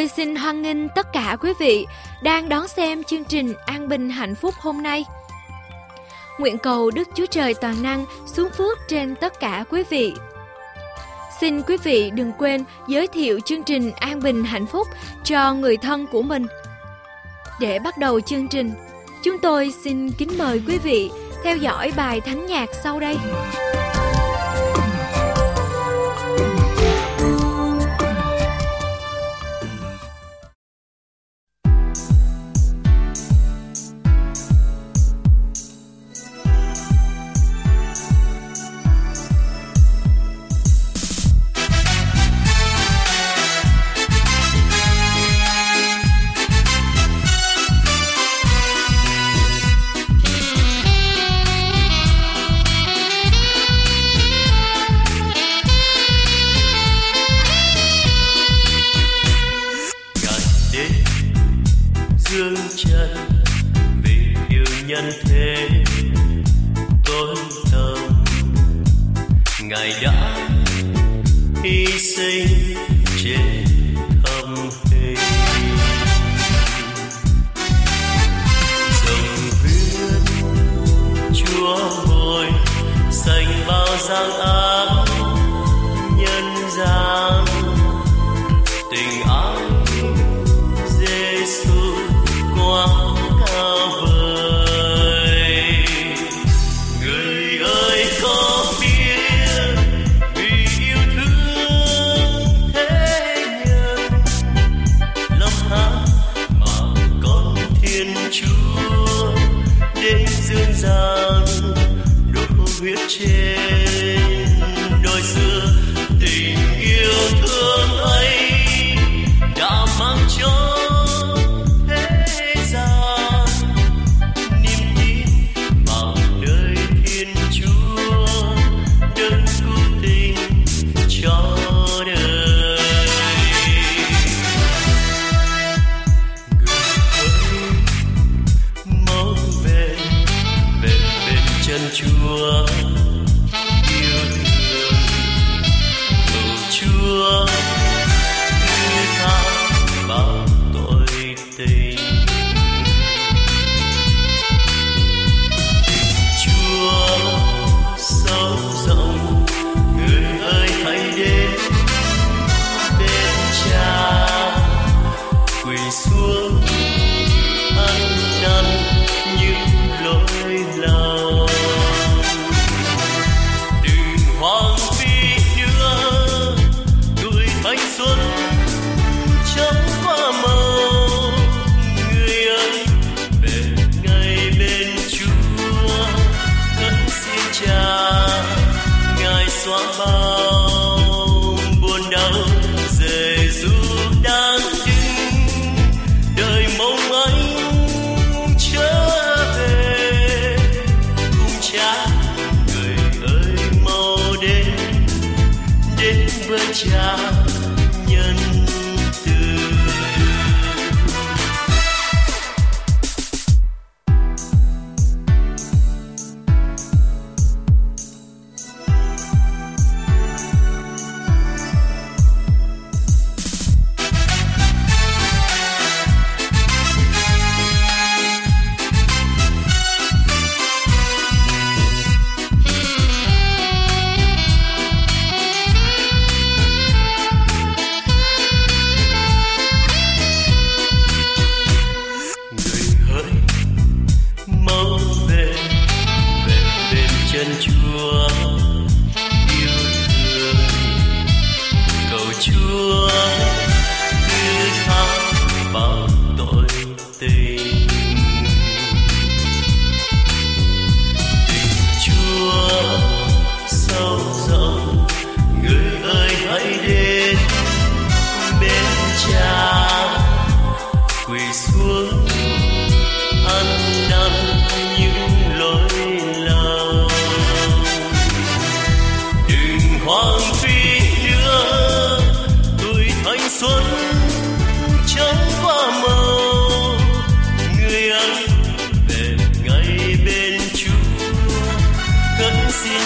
[0.00, 1.86] Tôi xin hoan nghênh tất cả quý vị
[2.22, 5.04] đang đón xem chương trình An Bình Hạnh Phúc hôm nay.
[6.38, 10.14] Nguyện cầu Đức Chúa Trời Toàn Năng xuống phước trên tất cả quý vị.
[11.40, 14.88] Xin quý vị đừng quên giới thiệu chương trình An Bình Hạnh Phúc
[15.24, 16.46] cho người thân của mình.
[17.60, 18.72] Để bắt đầu chương trình,
[19.24, 21.10] chúng tôi xin kính mời quý vị
[21.44, 23.16] theo dõi bài thánh nhạc sau đây.
[23.16, 23.79] Música
[69.70, 70.36] ngài đã
[71.62, 72.76] hy sinh
[73.24, 73.64] trên
[74.24, 74.56] thâm
[74.90, 75.16] hình
[79.06, 80.52] dòng huyết
[81.34, 81.76] chúa
[82.06, 82.46] hồi
[83.10, 84.59] xanh bao giang ai.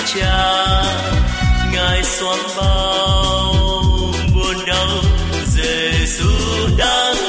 [0.07, 0.83] Cha
[1.73, 3.55] ngài xóa bao
[4.35, 4.89] buồn đau.
[5.47, 6.29] Giêsu
[6.79, 7.24] đang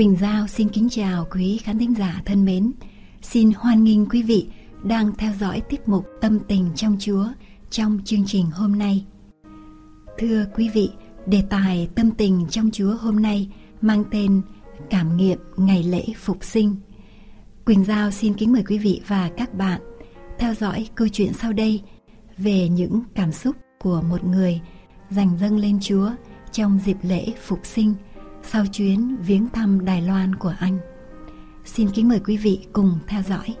[0.00, 2.72] Quỳnh Giao xin kính chào quý khán thính giả thân mến.
[3.22, 4.48] Xin hoan nghênh quý vị
[4.82, 7.26] đang theo dõi tiết mục Tâm tình trong Chúa
[7.70, 9.04] trong chương trình hôm nay.
[10.18, 10.90] Thưa quý vị,
[11.26, 13.48] đề tài Tâm tình trong Chúa hôm nay
[13.80, 14.42] mang tên
[14.90, 16.76] Cảm nghiệm ngày lễ phục sinh.
[17.64, 19.80] Quỳnh Giao xin kính mời quý vị và các bạn
[20.38, 21.82] theo dõi câu chuyện sau đây
[22.38, 24.60] về những cảm xúc của một người
[25.10, 26.10] dành dâng lên Chúa
[26.52, 27.94] trong dịp lễ phục sinh
[28.42, 30.78] sau chuyến viếng thăm Đài Loan của anh.
[31.64, 33.56] Xin kính mời quý vị cùng theo dõi.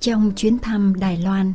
[0.00, 1.52] Trong chuyến thăm Đài Loan,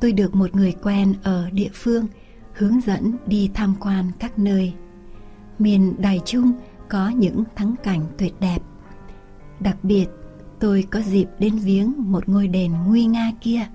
[0.00, 2.06] tôi được một người quen ở địa phương
[2.54, 4.74] hướng dẫn đi tham quan các nơi.
[5.58, 6.52] Miền Đài Trung
[6.88, 8.58] có những thắng cảnh tuyệt đẹp.
[9.60, 10.06] Đặc biệt,
[10.60, 13.66] tôi có dịp đến viếng một ngôi đền nguy nga kia,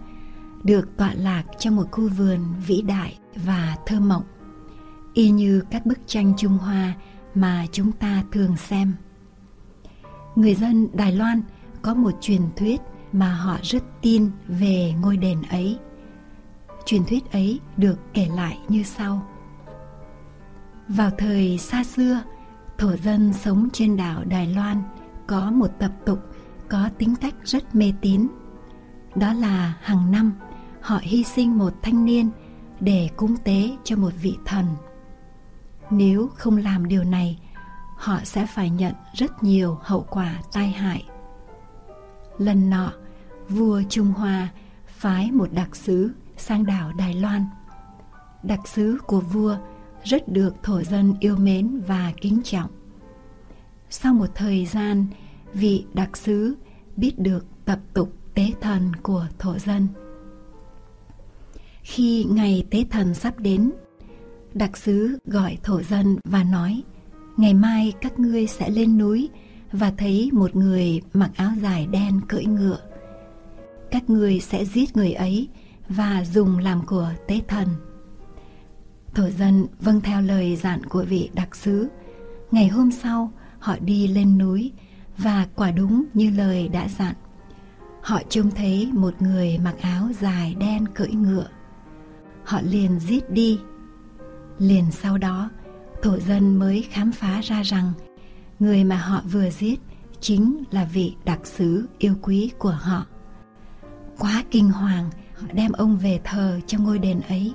[0.64, 4.24] được tọa lạc trong một khu vườn vĩ đại và thơ mộng
[5.16, 6.94] y như các bức tranh Trung Hoa
[7.36, 8.94] mà chúng ta thường xem.
[10.36, 11.42] Người dân Đài Loan
[11.82, 12.82] có một truyền thuyết
[13.12, 15.80] mà họ rất tin về ngôi đền ấy.
[16.86, 19.28] Truyền thuyết ấy được kể lại như sau.
[20.88, 22.22] Vào thời xa xưa,
[22.78, 24.84] thổ dân sống trên đảo Đài Loan
[25.28, 26.20] có một tập tục
[26.70, 28.28] có tính cách rất mê tín.
[29.16, 30.34] Đó là hàng năm
[30.82, 32.30] họ hy sinh một thanh niên
[32.80, 34.66] để cúng tế cho một vị thần
[35.90, 37.40] nếu không làm điều này,
[37.98, 41.06] họ sẽ phải nhận rất nhiều hậu quả tai hại.
[42.38, 42.92] Lần nọ,
[43.50, 44.50] vua trung hoa
[44.88, 47.46] phái một đặc sứ sang đảo đài loan.
[48.44, 49.58] Đặc sứ của vua
[50.04, 52.70] rất được thổ dân yêu mến và kính trọng.
[53.90, 55.06] Sau một thời gian,
[55.54, 56.56] vị đặc sứ
[56.96, 59.88] biết được tập tục tế thần của thổ dân.
[61.82, 63.72] Khi ngày tế thần sắp đến
[64.56, 66.84] đặc sứ gọi thổ dân và nói,
[67.38, 69.30] ngày mai các ngươi sẽ lên núi
[69.72, 72.80] và thấy một người mặc áo dài đen cưỡi ngựa.
[73.92, 75.48] Các ngươi sẽ giết người ấy
[75.90, 77.68] và dùng làm của tế thần.
[79.16, 81.88] Thổ dân vâng theo lời dặn của vị đặc sứ.
[82.52, 84.72] Ngày hôm sau, họ đi lên núi
[85.18, 87.16] và quả đúng như lời đã dặn.
[88.02, 91.48] Họ trông thấy một người mặc áo dài đen cưỡi ngựa.
[92.44, 93.60] Họ liền giết đi
[94.60, 95.50] liền sau đó
[96.04, 97.94] thổ dân mới khám phá ra rằng,
[98.60, 99.80] người mà họ vừa giết
[100.20, 103.06] chính là vị đặc sứ yêu quý của họ.
[104.18, 107.54] Quá kinh hoàng, họ đem ông về thờ trong ngôi đền ấy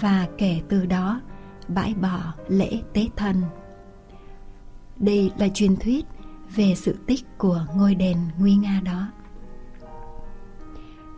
[0.00, 1.20] và kể từ đó
[1.68, 3.42] bãi bỏ lễ tế thần
[5.00, 6.04] đây là truyền thuyết
[6.56, 9.06] về sự tích của ngôi đền nguy nga đó.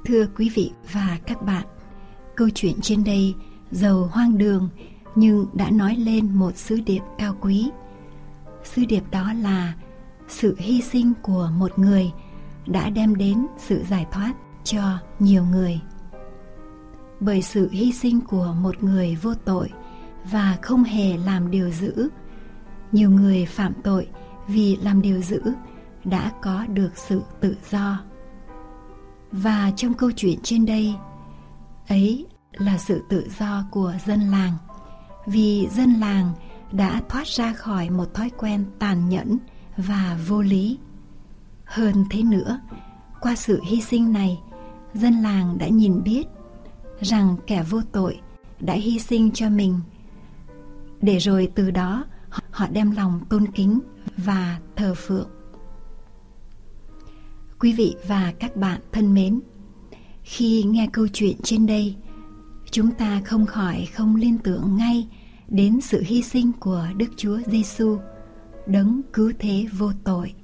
[0.05, 1.67] Thưa quý vị và các bạn,
[2.37, 3.35] câu chuyện trên đây
[3.71, 4.69] giàu hoang đường
[5.15, 7.71] nhưng đã nói lên một sứ điệp cao quý.
[8.65, 9.75] Sứ điệp đó là
[10.29, 12.13] sự hy sinh của một người
[12.67, 14.33] đã đem đến sự giải thoát
[14.65, 15.81] cho nhiều người.
[17.21, 19.71] Bởi sự hy sinh của một người vô tội
[20.31, 22.09] và không hề làm điều dữ,
[22.93, 24.09] nhiều người phạm tội
[24.47, 25.43] vì làm điều dữ
[26.05, 28.01] đã có được sự tự do.
[29.33, 30.95] Và trong câu chuyện trên đây,
[31.89, 34.53] ấy là sự tự do của dân làng
[35.27, 36.33] vì dân làng
[36.73, 39.39] đã thoát ra khỏi một thói quen tàn nhẫn
[39.77, 40.79] và vô lý.
[41.65, 42.61] Hơn thế nữa
[43.21, 44.41] qua sự hy sinh này
[44.95, 46.25] dân làng đã nhìn biết
[47.01, 48.21] rằng kẻ vô tội
[48.61, 49.81] đã hy sinh cho mình.
[51.01, 52.05] Để rồi từ đó
[52.51, 53.81] họ đem lòng tôn kính
[54.17, 55.29] và thờ phượng.
[57.61, 59.41] Quý vị và các bạn thân mến,
[60.23, 61.97] khi nghe câu chuyện trên đây,
[62.73, 65.09] chúng ta không khỏi không liên tưởng ngay
[65.49, 67.99] đến sự hy sinh của Đức Chúa Giêsu,
[68.67, 70.35] đấng cứu thế vô tội.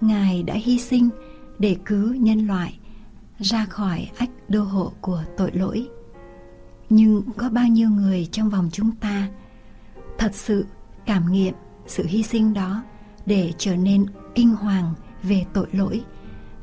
[0.00, 1.08] Ngài đã hy sinh
[1.58, 2.78] để cứu nhân loại
[3.38, 5.88] ra khỏi ách đô hộ của tội lỗi.
[6.90, 9.28] Nhưng có bao nhiêu người trong vòng chúng ta
[10.18, 10.66] thật sự
[11.06, 11.54] cảm nghiệm
[11.86, 12.82] sự hy sinh đó
[13.26, 16.04] để trở nên kinh hoàng về tội lỗi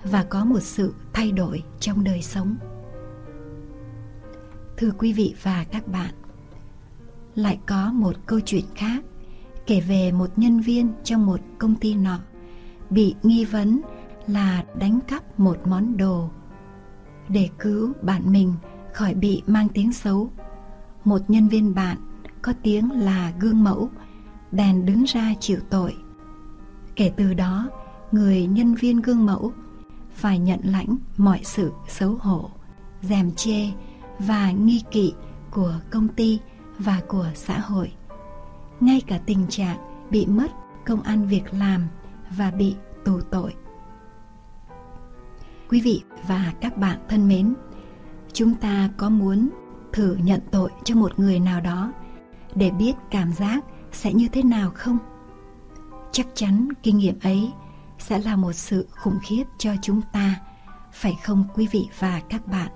[0.03, 2.55] và có một sự thay đổi trong đời sống
[4.77, 6.13] thưa quý vị và các bạn,
[7.35, 9.03] lại có một câu chuyện khác
[9.67, 12.19] kể về một nhân viên trong một công ty nọ
[12.89, 13.81] bị nghi vấn
[14.27, 16.29] là đánh cắp một món đồ
[17.29, 18.53] để cứu bạn mình
[18.93, 20.31] khỏi bị mang tiếng xấu.
[21.03, 21.97] Một nhân viên bạn
[22.41, 23.89] có tiếng là gương mẫu,
[24.51, 25.95] bèn đứng ra chịu tội.
[26.95, 27.69] Kể từ đó,
[28.11, 29.51] người nhân viên gương mẫu
[30.13, 32.49] phải nhận lãnh mọi sự xấu hổ,
[33.01, 33.71] dèm chê
[34.19, 35.13] và nghi kỵ
[35.51, 36.39] của công ty
[36.79, 37.93] và của xã hội.
[38.79, 39.77] Ngay cả tình trạng
[40.09, 40.51] bị mất
[40.85, 41.87] công ăn việc làm
[42.37, 43.55] và bị tù tội.
[45.69, 47.53] Quý vị và các bạn thân mến,
[48.33, 49.49] chúng ta có muốn
[49.93, 51.93] thử nhận tội cho một người nào đó
[52.55, 54.97] để biết cảm giác sẽ như thế nào không?
[56.11, 57.51] Chắc chắn kinh nghiệm ấy
[57.99, 60.35] sẽ là một sự khủng khiếp cho chúng ta,
[60.91, 62.71] phải không quý vị và các bạn?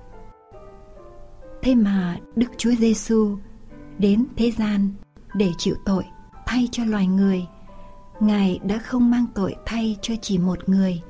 [1.68, 3.38] Thế mà đức chúa giêsu
[4.00, 4.90] đến thế gian
[5.36, 6.04] để chịu tội
[6.46, 7.46] thay cho loài người.
[8.20, 11.02] Ngài đã không mang tội thay cho chỉ một người,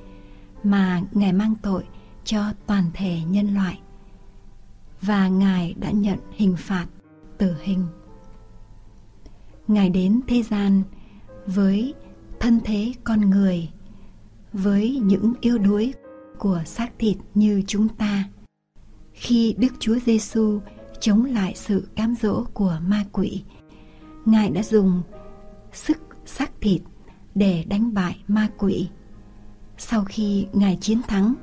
[0.64, 1.84] mà ngài mang tội
[2.24, 3.80] cho toàn thể nhân loại.
[5.02, 6.86] Và ngài đã nhận hình phạt
[7.38, 7.88] tử hình.
[9.68, 10.84] Ngài đến thế gian
[11.46, 11.94] với
[12.40, 13.70] thân thế con người,
[14.54, 15.94] với những yếu đuối
[16.40, 18.24] của xác thịt như chúng ta
[19.18, 20.60] khi đức chúa giêsu
[21.00, 23.44] chống lại sự cám dỗ của ma quỷ.
[24.26, 25.02] Ngài đã dùng
[25.74, 26.82] sức xác thịt
[27.36, 28.90] để đánh bại ma quỷ.
[29.78, 31.34] Sau khi ngài chiến thắng,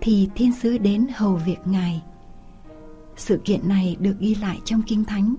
[0.00, 2.02] thì thiên sứ đến hầu việc ngài.
[3.16, 5.34] Sự kiện này được ghi lại trong kinh thánh,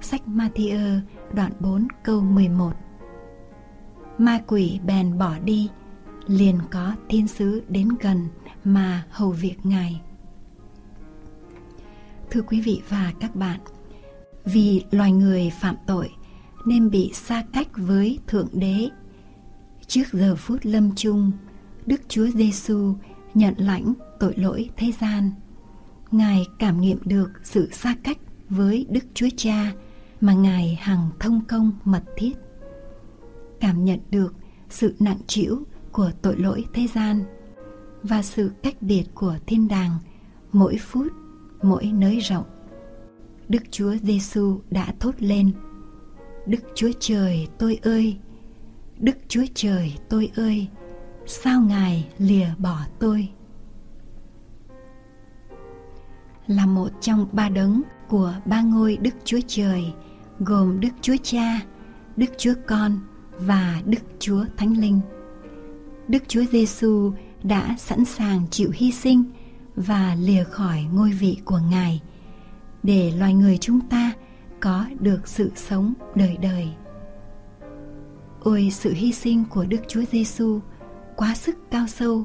[0.00, 1.00] sách Matthew
[1.32, 2.72] đoạn 4 câu 11
[4.18, 5.68] ma quỷ bèn bỏ đi,
[6.26, 8.28] liền có thiên sứ đến gần
[8.64, 10.00] mà hầu việc ngài
[12.30, 13.60] thưa quý vị và các bạn.
[14.44, 16.10] Vì loài người phạm tội
[16.66, 18.88] nên bị xa cách với thượng đế.
[19.86, 21.32] Trước giờ phút lâm chung,
[21.86, 22.94] đức chúa giêsu
[23.34, 25.30] nhận lãnh tội lỗi thế gian.
[26.10, 28.18] Ngài cảm nghiệm được sự xa cách
[28.48, 29.72] với đức chúa cha
[30.20, 32.32] mà ngài hằng thông công mật thiết.
[33.60, 34.34] Cảm nhận được
[34.68, 37.24] sự nặng trĩu của tội lỗi thế gian
[38.02, 39.98] và sự cách biệt của thiên đàng
[40.52, 41.12] mỗi phút
[41.62, 42.44] mỗi nới rộng.
[43.48, 45.52] Đức chúa giêsu đã thốt lên,
[46.46, 48.16] đức chúa trời tôi ơi,
[48.98, 50.68] đức chúa trời tôi ơi,
[51.26, 53.28] sao ngài lìa bỏ tôi?
[56.46, 59.92] Là một trong ba đấng của ba ngôi đức chúa trời,
[60.38, 61.60] gồm đức chúa cha,
[62.16, 62.98] đức chúa con
[63.38, 65.00] và đức chúa thánh linh.
[66.08, 67.12] Đức Chúa Giêsu
[67.42, 69.24] đã sẵn sàng chịu hy sinh
[69.86, 72.02] và lìa khỏi ngôi vị của Ngài
[72.82, 74.12] để loài người chúng ta
[74.60, 76.68] có được sự sống đời đời.
[78.40, 80.60] Ôi sự hy sinh của Đức Chúa Giêsu
[81.16, 82.24] quá sức cao sâu,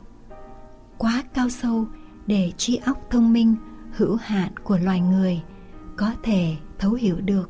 [0.98, 1.86] quá cao sâu
[2.28, 3.56] để trí óc thông minh
[3.92, 5.42] hữu hạn của loài người
[5.98, 7.50] có thể thấu hiểu được.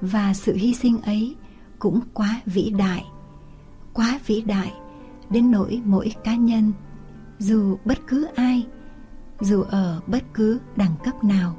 [0.00, 1.36] Và sự hy sinh ấy
[1.78, 3.04] cũng quá vĩ đại,
[3.92, 4.72] quá vĩ đại
[5.30, 6.72] đến nỗi mỗi cá nhân
[7.38, 8.66] dù bất cứ ai
[9.42, 11.56] dù ở bất cứ đẳng cấp nào,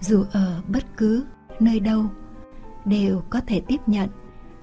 [0.00, 1.24] dù ở bất cứ
[1.60, 2.04] nơi đâu,
[2.84, 4.08] đều có thể tiếp nhận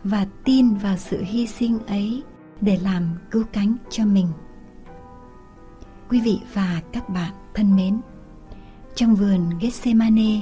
[0.03, 2.23] và tin vào sự hy sinh ấy
[2.61, 4.27] để làm cứu cánh cho mình.
[6.09, 8.01] Quý vị và các bạn thân mến,
[8.95, 10.41] trong vườn Gethsemane,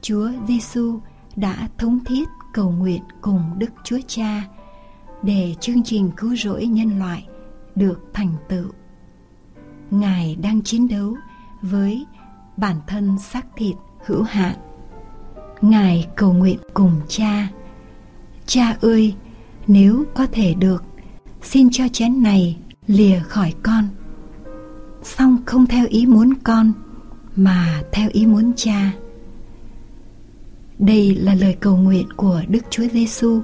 [0.00, 1.00] Chúa Giêsu
[1.36, 4.42] đã thống thiết cầu nguyện cùng Đức Chúa Cha
[5.22, 7.28] để chương trình cứu rỗi nhân loại
[7.74, 8.66] được thành tựu
[9.92, 11.16] ngài đang chiến đấu
[11.62, 12.06] với
[12.56, 14.56] bản thân xác thịt hữu hạn.
[15.60, 17.48] Ngài cầu nguyện cùng cha.
[18.46, 19.14] Cha ơi
[19.66, 20.84] nếu có thể được
[21.42, 23.88] xin cho chén này lìa khỏi con.
[25.02, 26.72] Song không theo ý muốn con
[27.36, 28.92] mà theo ý muốn cha.
[30.78, 33.40] Đây là lời cầu nguyện của đức chúa giêsu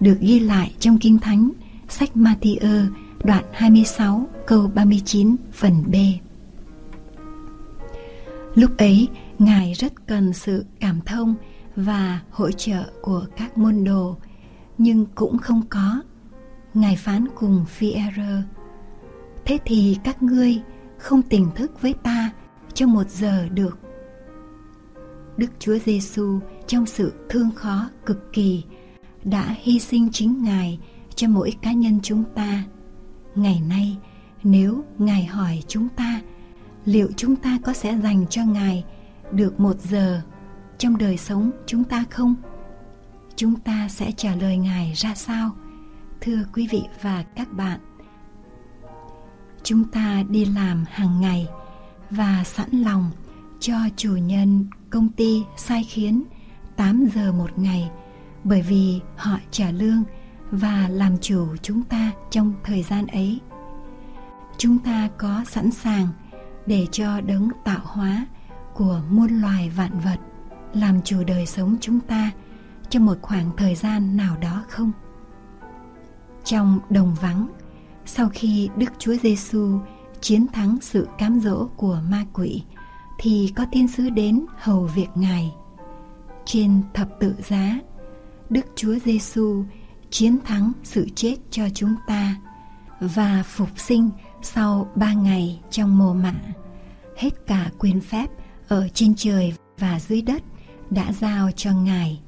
[0.00, 1.50] được ghi lại trong Kinh Thánh,
[1.88, 2.86] sách Matthew
[3.24, 5.94] đoạn 26 câu 39 phần B.
[8.54, 9.08] Lúc ấy,
[9.38, 11.34] Ngài rất cần sự cảm thông
[11.76, 14.16] và hỗ trợ của các môn đồ,
[14.78, 16.02] nhưng cũng không có.
[16.74, 17.92] Ngài phán cùng phi
[19.44, 20.60] Thế thì các ngươi
[20.98, 22.30] không tỉnh thức với ta
[22.74, 23.78] trong một giờ được.
[25.36, 28.64] Đức Chúa Giêsu trong sự thương khó cực kỳ
[29.24, 30.78] đã hy sinh chính Ngài
[31.14, 32.64] cho mỗi cá nhân chúng ta.
[33.36, 33.96] Ngày nay,
[34.42, 36.20] nếu Ngài hỏi chúng ta
[36.84, 38.84] liệu chúng ta có sẽ dành cho Ngài
[39.32, 40.22] được một giờ
[40.78, 42.34] trong đời sống chúng ta không?
[43.36, 45.50] Chúng ta sẽ trả lời Ngài ra sao?
[46.20, 47.80] Thưa quý vị và các bạn,
[49.62, 51.46] chúng ta đi làm hàng ngày
[52.10, 53.10] và sẵn lòng
[53.60, 56.22] cho chủ nhân công ty sai khiến
[56.76, 57.90] 8 giờ một ngày
[58.44, 60.02] bởi vì họ trả lương
[60.50, 63.40] và làm chủ chúng ta trong thời gian ấy.
[64.58, 66.08] Chúng ta có sẵn sàng
[66.66, 68.26] để cho đấng tạo hóa
[68.74, 70.18] của muôn loài vạn vật
[70.72, 72.30] làm chủ đời sống chúng ta
[72.90, 74.92] trong một khoảng thời gian nào đó không?
[76.44, 77.48] Trong đồng vắng,
[78.06, 79.78] sau khi Đức Chúa Giêsu
[80.20, 82.62] chiến thắng sự cám dỗ của ma quỷ,
[83.18, 85.54] thì có thiên sứ đến hầu việc Ngài.
[86.44, 87.80] Trên thập tự giá,
[88.50, 89.64] Đức Chúa Giêsu
[90.18, 92.36] chiến thắng sự chết cho chúng ta
[93.00, 94.10] và phục sinh
[94.42, 96.34] sau ba ngày trong mồ mả.
[97.16, 98.26] Hết cả quyền phép
[98.68, 100.42] ở trên trời và dưới đất
[100.90, 102.20] đã giao cho Ngài,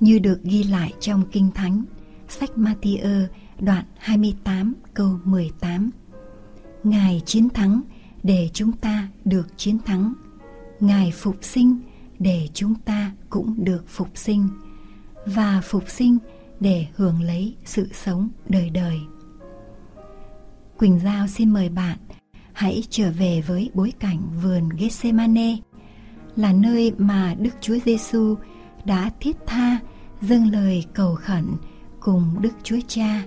[0.00, 1.84] như được ghi lại trong Kinh Thánh,
[2.28, 3.26] sách Matthew
[3.58, 5.90] đoạn 28 câu 18.
[6.84, 7.80] Ngài chiến thắng
[8.22, 10.14] để chúng ta được chiến thắng.
[10.80, 11.80] Ngài phục sinh
[12.18, 14.48] để chúng ta cũng được phục sinh
[15.26, 16.18] và phục sinh
[16.60, 19.00] để hưởng lấy sự sống đời đời.
[20.78, 21.98] Quỳnh Giao xin mời bạn
[22.52, 25.56] hãy trở về với bối cảnh vườn Gethsemane,
[26.36, 28.34] là nơi mà Đức Chúa Giêsu
[28.84, 29.78] đã thiết tha,
[30.20, 31.44] dâng lời cầu khẩn
[32.00, 33.24] cùng Đức Chúa Cha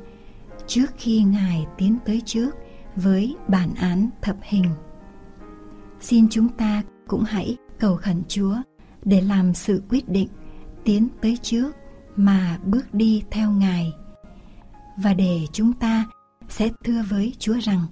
[0.68, 2.56] trước khi Ngài tiến tới trước
[2.96, 4.66] với bản án thập hình.
[6.02, 8.56] Xin chúng ta cũng hãy cầu khẩn Chúa
[9.06, 10.28] để làm sự quyết định
[10.84, 11.76] tiến tới trước
[12.18, 13.94] mà bước đi theo Ngài.
[14.98, 16.06] Và để chúng ta
[16.50, 17.86] sẽ thưa với Chúa rằng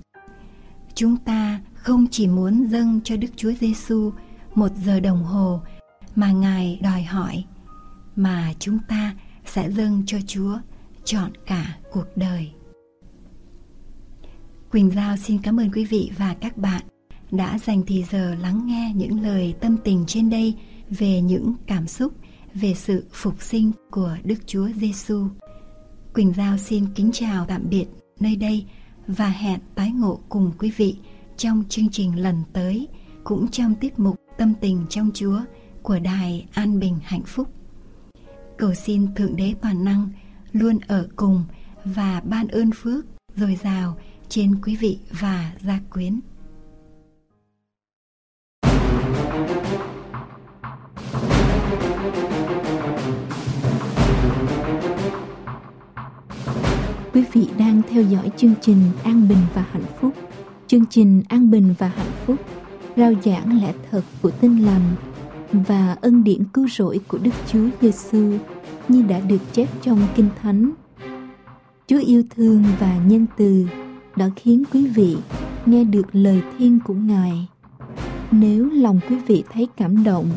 [0.96, 4.12] chúng ta không chỉ muốn dâng cho Đức Chúa Giêsu
[4.56, 5.62] một giờ đồng hồ
[6.16, 7.44] mà Ngài đòi hỏi,
[8.16, 10.58] mà chúng ta sẽ dâng cho Chúa
[11.04, 12.52] chọn cả cuộc đời.
[14.72, 16.82] Quỳnh Giao xin cảm ơn quý vị và các bạn
[17.32, 20.56] đã dành thì giờ lắng nghe những lời tâm tình trên đây
[20.90, 22.14] về những cảm xúc
[22.56, 25.28] về sự phục sinh của Đức Chúa Giêsu.
[26.14, 27.86] Quỳnh Giao xin kính chào tạm biệt
[28.20, 28.66] nơi đây
[29.08, 30.98] và hẹn tái ngộ cùng quý vị
[31.38, 32.88] trong chương trình lần tới,
[33.24, 35.40] cũng trong tiết mục Tâm tình trong Chúa
[35.82, 37.48] của Đài An Bình Hạnh Phúc.
[38.58, 40.10] Cầu xin Thượng Đế Toàn Năng
[40.52, 41.44] luôn ở cùng
[41.86, 43.98] và ban ơn phước dồi dào
[44.30, 46.20] trên quý vị và gia quyến.
[57.16, 60.14] Quý vị đang theo dõi chương trình An Bình và Hạnh Phúc.
[60.68, 62.36] Chương trình An Bình và Hạnh Phúc
[62.98, 64.82] rao giảng lẽ thật của tin lành
[65.52, 68.38] và ân điển cứu rỗi của Đức Chúa Giêsu
[68.88, 70.72] như đã được chép trong Kinh Thánh.
[71.88, 73.68] Chúa yêu thương và nhân từ
[74.16, 75.18] đã khiến quý vị
[75.66, 77.48] nghe được lời thiên của Ngài.
[78.32, 80.30] Nếu lòng quý vị thấy cảm động,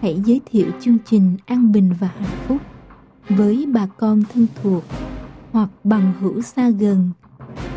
[0.00, 2.58] hãy giới thiệu chương trình An Bình và Hạnh Phúc
[3.28, 4.84] với bà con thân thuộc
[5.58, 7.10] hoặc bằng hữu xa gần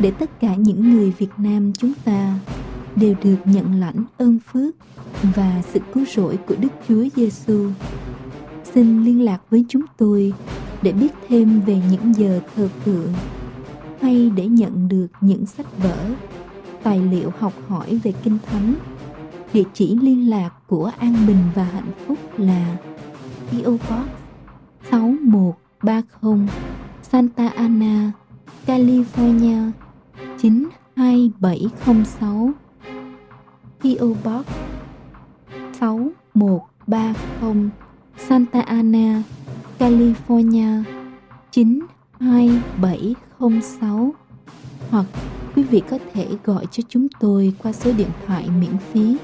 [0.00, 2.38] để tất cả những người Việt Nam chúng ta
[2.96, 4.74] đều được nhận lãnh ơn phước
[5.22, 7.70] và sự cứu rỗi của Đức Chúa Giêsu.
[8.74, 10.32] Xin liên lạc với chúng tôi
[10.82, 13.12] để biết thêm về những giờ thờ phượng
[14.00, 16.10] hay để nhận được những sách vở,
[16.82, 18.74] tài liệu học hỏi về Kinh Thánh.
[19.52, 22.76] Địa chỉ liên lạc của An Bình và Hạnh Phúc là
[23.50, 24.08] PO Box
[24.90, 26.48] 6130
[27.12, 28.12] Santa Ana,
[28.64, 29.72] California
[30.38, 32.54] 92706
[33.80, 34.46] PO Box
[35.76, 37.70] 6130
[38.16, 39.22] Santa Ana,
[39.78, 40.82] California
[41.50, 44.14] 92706
[44.90, 45.06] hoặc
[45.56, 49.16] quý vị có thể gọi cho chúng tôi qua số điện thoại miễn phí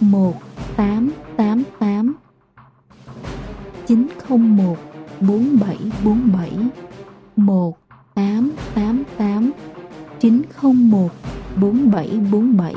[0.00, 2.14] 1888
[3.86, 4.76] 901
[5.20, 6.91] 4747
[7.36, 9.50] 1888
[10.20, 11.10] 901
[11.56, 12.74] 4747.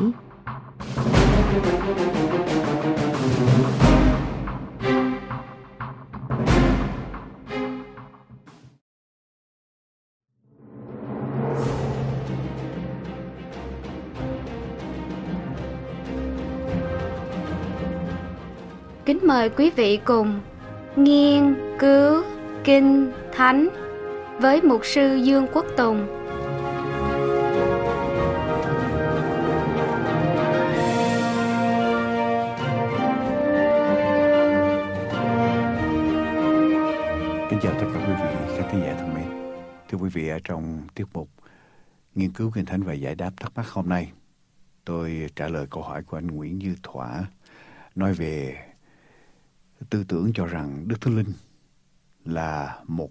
[19.06, 20.40] Kính mời quý vị cùng
[20.96, 22.24] nghiên cứu
[22.64, 23.85] kinh thánh
[24.40, 26.08] với mục sư Dương Quốc Tùng.
[37.50, 39.28] Kính chào tất cả quý vị khán thính giả thân mến.
[39.90, 41.30] Thưa quý vị, ở trong tiết mục
[42.16, 44.12] nghiên cứu kinh thánh và giải đáp thắc mắc hôm nay,
[44.86, 47.26] tôi trả lời câu hỏi của anh Nguyễn Như Thỏa
[47.96, 48.58] nói về
[49.90, 51.34] tư tưởng cho rằng Đức Thánh Linh
[52.26, 53.10] là một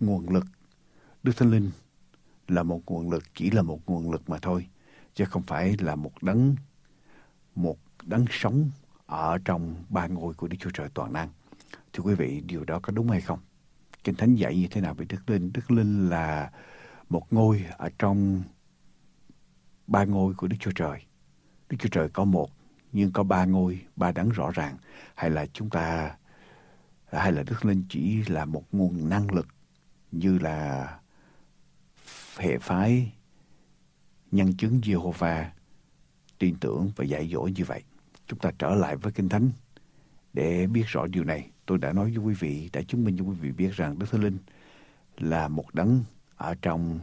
[0.00, 0.44] nguồn lực.
[1.22, 1.70] Đức Thánh Linh
[2.48, 4.66] là một nguồn lực, chỉ là một nguồn lực mà thôi,
[5.14, 6.56] chứ không phải là một đấng
[7.54, 8.70] một đấng sống
[9.06, 11.28] ở trong ba ngôi của Đức Chúa Trời toàn năng.
[11.92, 13.38] Thưa quý vị, điều đó có đúng hay không?
[14.04, 15.52] Kinh Thánh dạy như thế nào về Đức Linh?
[15.52, 16.50] Đức Linh là
[17.08, 18.42] một ngôi ở trong
[19.86, 21.00] ba ngôi của Đức Chúa Trời.
[21.68, 22.50] Đức Chúa Trời có một,
[22.92, 24.76] nhưng có ba ngôi, ba đấng rõ ràng.
[25.14, 26.16] Hay là chúng ta,
[27.12, 29.46] hay là Đức Linh chỉ là một nguồn năng lực
[30.12, 30.88] như là
[32.38, 33.12] hệ phái
[34.30, 35.44] nhân chứng Jehovah
[36.38, 37.82] tin tưởng và dạy dỗ như vậy.
[38.26, 39.50] Chúng ta trở lại với Kinh Thánh
[40.32, 41.50] để biết rõ điều này.
[41.66, 44.06] Tôi đã nói với quý vị, đã chứng minh cho quý vị biết rằng Đức
[44.10, 44.38] Thánh Linh
[45.16, 46.04] là một đấng
[46.36, 47.00] ở trong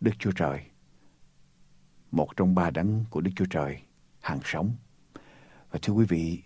[0.00, 0.62] Đức Chúa Trời.
[2.10, 3.82] Một trong ba đấng của Đức Chúa Trời
[4.20, 4.76] hàng sống.
[5.70, 6.42] Và thưa quý vị,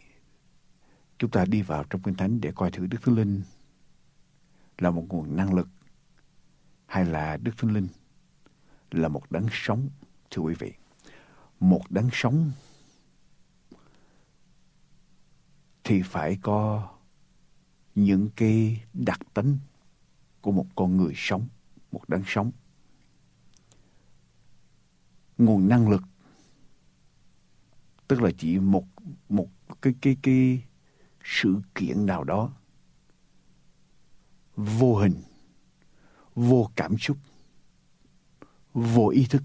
[1.19, 3.43] chúng ta đi vào trong Kinh Thánh để coi thử Đức Thánh Linh
[4.79, 5.69] là một nguồn năng lực
[6.87, 7.89] hay là Đức Thánh Linh
[8.91, 9.89] là một đấng sống,
[10.31, 10.73] thưa quý vị.
[11.61, 12.51] Một đấng sống
[15.85, 16.89] thì phải có
[17.95, 19.59] những cái đặc tính
[20.41, 21.49] của một con người sống,
[21.93, 22.53] một đấng sống.
[25.39, 26.03] Nguồn năng lực
[28.09, 28.85] tức là chỉ một
[29.29, 29.49] một
[29.83, 30.63] cái cái cái
[31.25, 32.53] sự kiện nào đó
[34.57, 35.15] vô hình,
[36.35, 37.17] vô cảm xúc,
[38.75, 39.43] vô ý thức.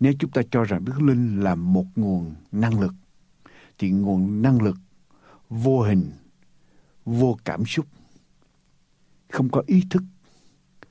[0.00, 2.94] Nếu chúng ta cho rằng Đức Linh là một nguồn năng lực,
[3.78, 4.76] thì nguồn năng lực
[5.48, 6.12] vô hình,
[7.04, 7.86] vô cảm xúc,
[9.32, 10.02] không có ý thức,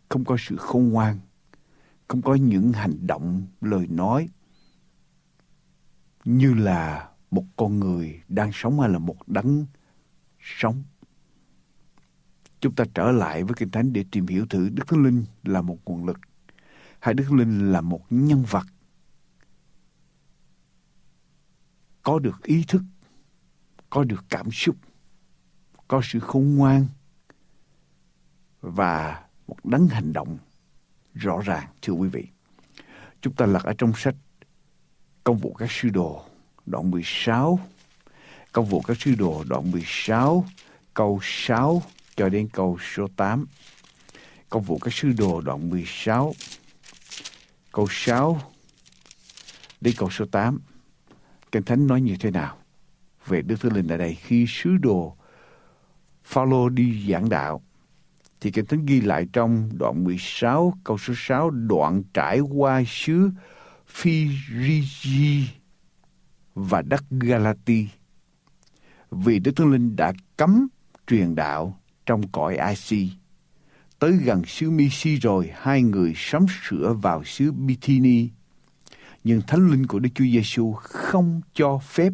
[0.10, 1.20] không có sự khôn ngoan,
[2.08, 4.30] không có những hành động, lời nói
[6.26, 9.66] như là một con người đang sống hay là một đấng
[10.40, 10.84] sống.
[12.60, 15.62] Chúng ta trở lại với Kinh Thánh để tìm hiểu thử Đức Thánh Linh là
[15.62, 16.20] một nguồn lực
[17.00, 18.66] hay Đức Thánh Linh là một nhân vật
[22.04, 22.82] có được ý thức,
[23.90, 24.76] có được cảm xúc,
[25.88, 26.86] có sự khôn ngoan
[28.62, 30.38] và một đấng hành động
[31.14, 32.28] rõ ràng thưa quý vị.
[33.22, 34.16] Chúng ta lật ở trong sách
[35.24, 36.26] Công vụ các sư đồ
[36.66, 37.60] đoạn 16
[38.52, 40.46] Công vụ các sư đồ đoạn 16
[40.94, 41.82] câu 6
[42.16, 43.46] cho đến câu số 8
[44.50, 46.34] Công vụ các sư đồ đoạn 16
[47.72, 48.42] câu 6
[49.82, 50.60] đến câu số 8
[51.56, 52.58] Kinh Thánh nói như thế nào?
[53.26, 55.16] Về Đức Thánh Linh ở đây, khi sứ đồ
[56.24, 57.62] Phaolô đi giảng đạo,
[58.42, 63.30] thì Kinh Thánh ghi lại trong đoạn 16 câu số 6 đoạn trải qua xứ
[63.88, 65.54] Phrygia
[66.56, 67.88] và đất Galati.
[69.12, 70.68] Vì Đức Thánh Linh đã cấm
[71.08, 73.10] truyền đạo trong cõi IC.
[74.00, 78.30] Tới gần xứ Misi rồi, hai người sắm sửa vào xứ Bithyni.
[79.24, 82.14] Nhưng Thánh Linh của Đức Chúa Giêsu không cho phép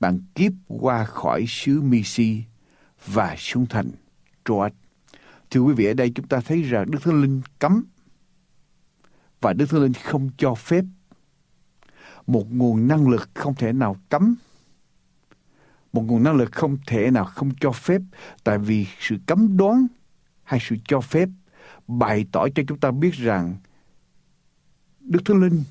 [0.00, 2.42] bạn kiếp qua khỏi xứ Misi
[3.06, 3.90] và xuống thành
[4.44, 4.72] Troas.
[5.50, 7.84] Thưa quý vị, ở đây chúng ta thấy rằng Đức Thánh Linh cấm
[9.40, 10.84] và Đức Thánh Linh không cho phép
[12.26, 14.34] một nguồn năng lực không thể nào cấm
[15.92, 18.00] một nguồn năng lực không thể nào không cho phép
[18.44, 19.86] tại vì sự cấm đoán
[20.42, 21.28] hay sự cho phép
[21.88, 23.56] bày tỏ cho chúng ta biết rằng
[25.00, 25.64] Đức Thánh Linh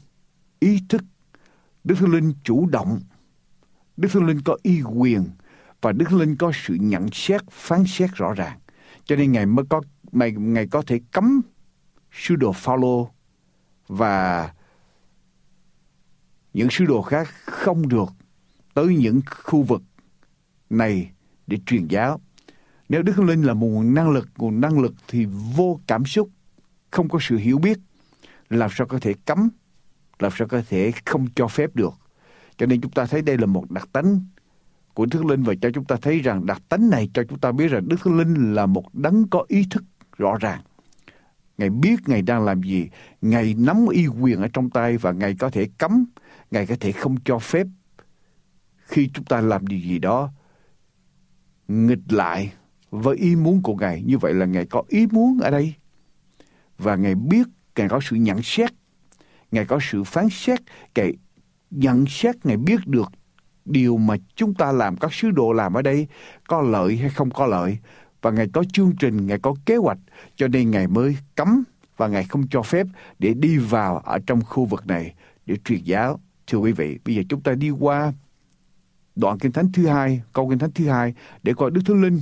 [0.60, 1.04] ý thức
[1.84, 3.00] Đức Thánh Linh chủ động
[3.98, 5.30] Đức Thánh Linh có y quyền
[5.82, 8.60] và Đức Thánh Linh có sự nhận xét phán xét rõ ràng.
[9.06, 9.82] Cho nên ngài mới có
[10.12, 11.42] ngài, ngài có thể cấm
[12.12, 13.10] sứ đồ Phaolô
[13.88, 14.54] và
[16.54, 18.10] những sứ đồ khác không được
[18.74, 19.82] tới những khu vực
[20.72, 21.12] này
[21.48, 22.22] để truyền giáo.
[22.90, 26.06] Nếu Đức Thánh Linh là một nguồn năng lực, nguồn năng lực thì vô cảm
[26.06, 26.30] xúc,
[26.92, 27.80] không có sự hiểu biết,
[28.50, 29.50] làm sao có thể cấm,
[30.20, 31.94] làm sao có thể không cho phép được.
[32.58, 34.20] Cho nên chúng ta thấy đây là một đặc tánh
[34.94, 37.40] của Đức Thánh Linh và cho chúng ta thấy rằng đặc tánh này cho chúng
[37.40, 39.84] ta biết rằng Đức Thánh Linh là một đấng có ý thức
[40.18, 40.62] rõ ràng.
[41.58, 42.90] Ngài biết Ngài đang làm gì,
[43.22, 46.06] Ngài nắm y quyền ở trong tay và Ngài có thể cấm,
[46.52, 47.68] Ngài có thể không cho phép
[48.78, 50.32] khi chúng ta làm điều gì đó
[51.72, 52.54] nghịch lại
[52.90, 54.02] với ý muốn của Ngài.
[54.02, 55.74] Như vậy là Ngài có ý muốn ở đây.
[56.78, 58.70] Và Ngài biết, Ngài có sự nhận xét,
[59.52, 60.60] Ngài có sự phán xét,
[60.96, 61.14] Ngài
[61.72, 63.12] nhận xét, Ngài biết được
[63.66, 66.08] điều mà chúng ta làm, các sứ đồ làm ở đây
[66.48, 67.78] có lợi hay không có lợi.
[68.22, 69.98] Và Ngài có chương trình, Ngài có kế hoạch,
[70.36, 71.64] cho nên Ngài mới cấm
[71.98, 72.88] và Ngài không cho phép
[73.20, 75.14] để đi vào ở trong khu vực này
[75.46, 76.20] để truyền giáo.
[76.48, 78.14] Thưa quý vị, bây giờ chúng ta đi qua
[79.16, 82.22] đoạn kinh thánh thứ hai, câu kinh thánh thứ hai để coi Đức Thánh Linh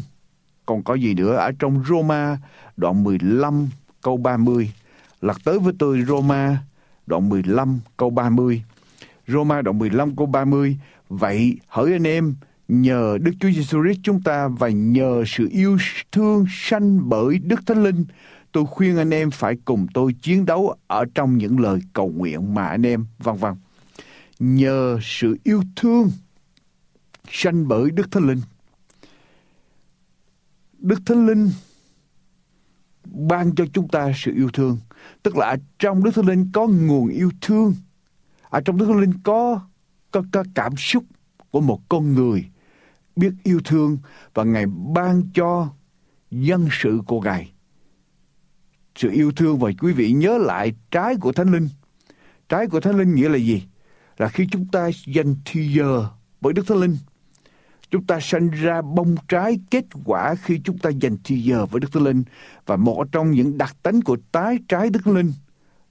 [0.69, 2.37] còn có gì nữa ở trong Roma
[2.77, 3.69] đoạn 15
[4.01, 4.71] câu 30.
[5.21, 6.57] Lật tới với tôi Roma
[7.07, 8.63] đoạn 15 câu 30.
[9.27, 10.77] Roma đoạn 15 câu 30.
[11.09, 12.35] Vậy hỡi anh em,
[12.67, 15.77] nhờ Đức Chúa Giêsu Christ chúng ta và nhờ sự yêu
[16.11, 18.05] thương sanh bởi Đức Thánh Linh,
[18.51, 22.53] tôi khuyên anh em phải cùng tôi chiến đấu ở trong những lời cầu nguyện
[22.53, 23.53] mà anh em vân vân.
[24.39, 26.11] Nhờ sự yêu thương
[27.31, 28.41] sanh bởi Đức Thánh Linh.
[30.79, 31.51] Đức Thánh Linh
[33.05, 34.77] ban cho chúng ta sự yêu thương.
[35.23, 37.75] Tức là trong Đức Thánh Linh có nguồn yêu thương.
[38.49, 39.61] Ở trong Đức Thánh Linh có,
[40.11, 41.03] có, có cảm xúc
[41.51, 42.45] của một con người
[43.15, 43.97] biết yêu thương
[44.33, 45.69] và Ngài ban cho
[46.31, 47.51] dân sự của Ngài.
[48.95, 51.69] Sự yêu thương và quý vị nhớ lại trái của Thánh Linh.
[52.49, 53.63] Trái của Thánh Linh nghĩa là gì?
[54.17, 56.07] Là khi chúng ta dành thì giờ
[56.41, 56.97] với Đức Thánh Linh
[57.91, 61.79] Chúng ta sanh ra bông trái kết quả khi chúng ta dành thời giờ với
[61.79, 62.23] Đức Thánh Linh.
[62.65, 65.33] Và một trong những đặc tính của tái trái Đức Thánh Linh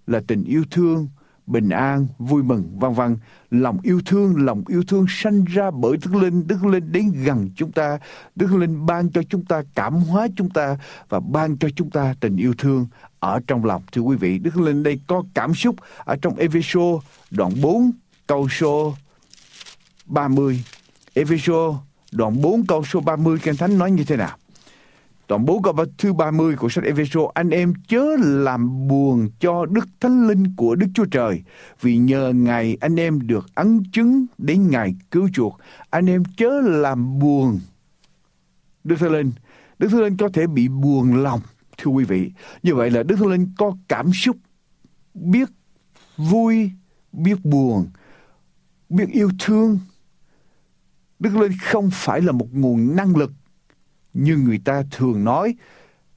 [0.06, 1.08] là tình yêu thương,
[1.46, 3.16] bình an, vui mừng, vân vân.
[3.50, 6.46] Lòng yêu thương, lòng yêu thương sanh ra bởi Đức Linh.
[6.46, 7.98] Đức Linh đến gần chúng ta.
[8.34, 12.14] Đức Linh ban cho chúng ta, cảm hóa chúng ta và ban cho chúng ta
[12.20, 12.86] tình yêu thương
[13.18, 13.82] ở trong lòng.
[13.92, 17.90] Thưa quý vị, Đức Linh đây có cảm xúc ở trong Epheso đoạn 4
[18.26, 18.94] câu số
[20.06, 20.64] 30.
[21.14, 24.36] Epheso Đoạn 4 câu số 30 Kinh Thánh nói như thế nào?
[25.28, 29.88] Đoạn 4 câu thứ 30 của sách Epheso Anh em chớ làm buồn cho Đức
[30.00, 31.42] Thánh Linh của Đức Chúa Trời,
[31.80, 35.58] Vì nhờ Ngài anh em được ấn chứng đến Ngài cứu chuộc.
[35.90, 37.60] Anh em chớ làm buồn.
[38.84, 39.32] Đức Thánh Linh,
[39.78, 41.40] Đức Thánh Linh có thể bị buồn lòng,
[41.78, 42.30] Thưa quý vị.
[42.62, 44.36] Như vậy là Đức Thánh Linh có cảm xúc
[45.14, 45.48] Biết
[46.16, 46.70] vui,
[47.12, 47.86] Biết buồn,
[48.88, 49.78] Biết yêu thương
[51.18, 53.32] Đức Linh không phải là một nguồn năng lực
[54.14, 55.54] như người ta thường nói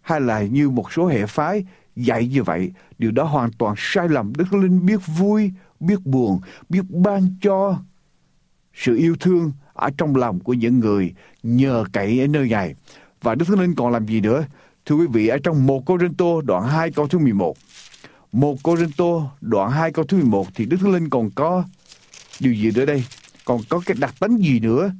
[0.01, 2.71] hay là như một số hệ phái dạy như vậy.
[2.97, 4.33] Điều đó hoàn toàn sai lầm.
[4.37, 7.79] Đức Linh biết vui, biết buồn, biết ban cho
[8.73, 12.75] sự yêu thương ở trong lòng của những người nhờ cậy ở nơi này.
[13.21, 14.45] Và Đức Thánh Linh còn làm gì nữa?
[14.85, 17.57] Thưa quý vị, ở trong một Cô Rinh Tô đoạn 2 câu thứ 11.
[18.31, 21.63] Một Cô Rinh Tô đoạn 2 câu thứ 11 thì Đức Thánh Linh còn có
[22.39, 23.03] điều gì nữa đây?
[23.45, 24.91] Còn có cái đặc tính gì nữa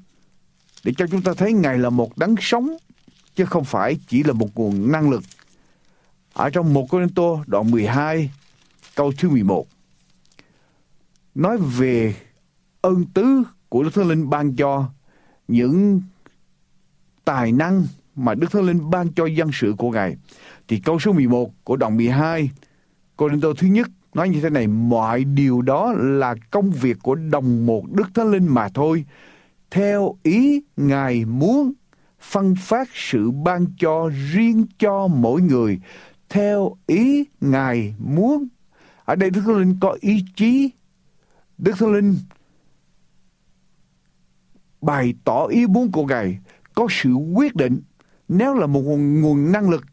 [0.84, 2.78] để cho chúng ta thấy Ngài là một đấng sống,
[3.36, 5.24] chứ không phải chỉ là một nguồn năng lực.
[6.34, 8.32] Ở trong một Tô đoạn 12
[8.96, 9.68] câu thứ 11
[11.36, 12.16] nói về
[12.82, 14.90] ơn tứ của Đức Thánh Linh ban cho
[15.48, 16.02] những
[17.26, 20.16] tài năng mà Đức Thánh Linh ban cho dân sự của Ngài.
[20.68, 22.50] Thì câu số 11 của đoạn 12
[23.16, 27.66] Corinto thứ nhất nói như thế này mọi điều đó là công việc của đồng
[27.66, 29.06] một đức thánh linh mà thôi.
[29.72, 31.74] Theo ý ngài muốn
[32.20, 35.80] phân phát sự ban cho riêng cho mỗi người.
[36.30, 38.48] Theo ý ngài muốn
[39.06, 40.70] ở đây đức thánh linh có ý chí.
[41.58, 42.16] Đức thánh linh
[44.82, 46.40] bày tỏ ý muốn của ngài
[46.74, 47.82] có sự quyết định.
[48.28, 49.84] Nếu là một nguồn, nguồn năng lực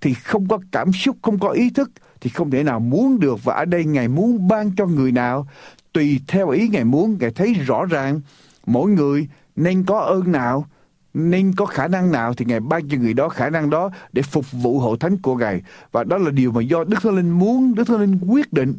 [0.00, 1.90] thì không có cảm xúc không có ý thức
[2.26, 5.46] thì không thể nào muốn được và ở đây ngài muốn ban cho người nào.
[5.92, 8.20] Tùy theo ý ngài muốn, ngài thấy rõ ràng,
[8.66, 10.66] mỗi người nên có ơn nào,
[11.14, 14.22] nên có khả năng nào thì ngài ban cho người đó khả năng đó để
[14.22, 15.62] phục vụ hội thánh của ngài.
[15.92, 18.74] Và đó là điều mà do đức thánh linh muốn, đức thánh linh quyết định.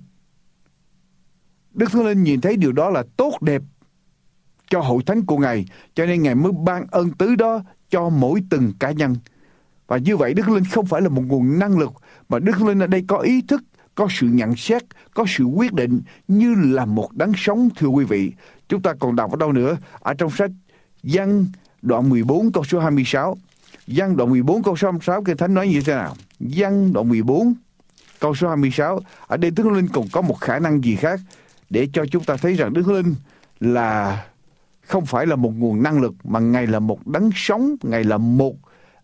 [1.74, 3.62] Đức thánh linh nhìn thấy điều đó là tốt đẹp
[4.70, 8.44] cho hội thánh của ngài, cho nên ngài mới ban ơn tứ đó cho mỗi
[8.50, 9.16] từng cá nhân.
[9.88, 11.94] Và như vậy đức linh không phải là một nguồn năng lực
[12.30, 13.64] và Đức Linh ở đây có ý thức,
[13.96, 18.06] có sự nhận xét, có sự quyết định như là một đấng sống thưa quý
[18.06, 18.32] vị.
[18.70, 19.78] Chúng ta còn đọc ở đâu nữa?
[20.00, 20.52] Ở trong sách
[21.04, 21.46] Giăng
[21.82, 23.38] đoạn 14 câu số 26.
[23.88, 26.16] Giăng đoạn 14 câu số 26 Kinh Thánh nói như thế nào?
[26.40, 27.54] Giăng đoạn 14
[28.20, 29.00] câu số 26.
[29.28, 31.20] Ở đây Đức Linh còn có một khả năng gì khác
[31.70, 33.16] để cho chúng ta thấy rằng Đức Linh
[33.60, 34.26] là
[34.82, 38.18] không phải là một nguồn năng lực mà Ngài là một đấng sống, Ngài là
[38.18, 38.56] một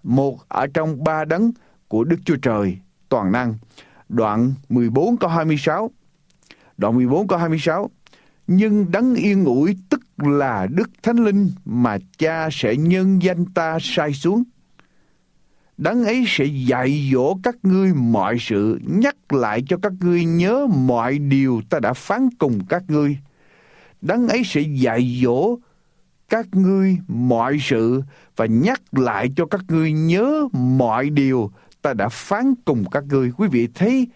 [0.04, 1.52] một ở trong ba đấng
[1.88, 2.78] của Đức Chúa Trời
[3.14, 3.56] toàn năng.
[4.10, 5.92] Đoạn 14 câu 26.
[6.78, 7.90] Đoạn 14 câu 26.
[8.48, 13.78] Nhưng đấng yên ủi tức là Đức Thánh Linh mà cha sẽ nhân danh ta
[13.82, 14.44] sai xuống.
[15.78, 20.68] Đấng ấy sẽ dạy dỗ các ngươi mọi sự, nhắc lại cho các ngươi nhớ
[20.68, 23.18] mọi điều ta đã phán cùng các ngươi.
[24.02, 25.58] Đấng ấy sẽ dạy dỗ
[26.30, 28.02] các ngươi mọi sự
[28.36, 31.52] và nhắc lại cho các ngươi nhớ mọi điều
[31.84, 33.32] ta đã phán cùng các ngươi.
[33.38, 34.08] Quý vị thấy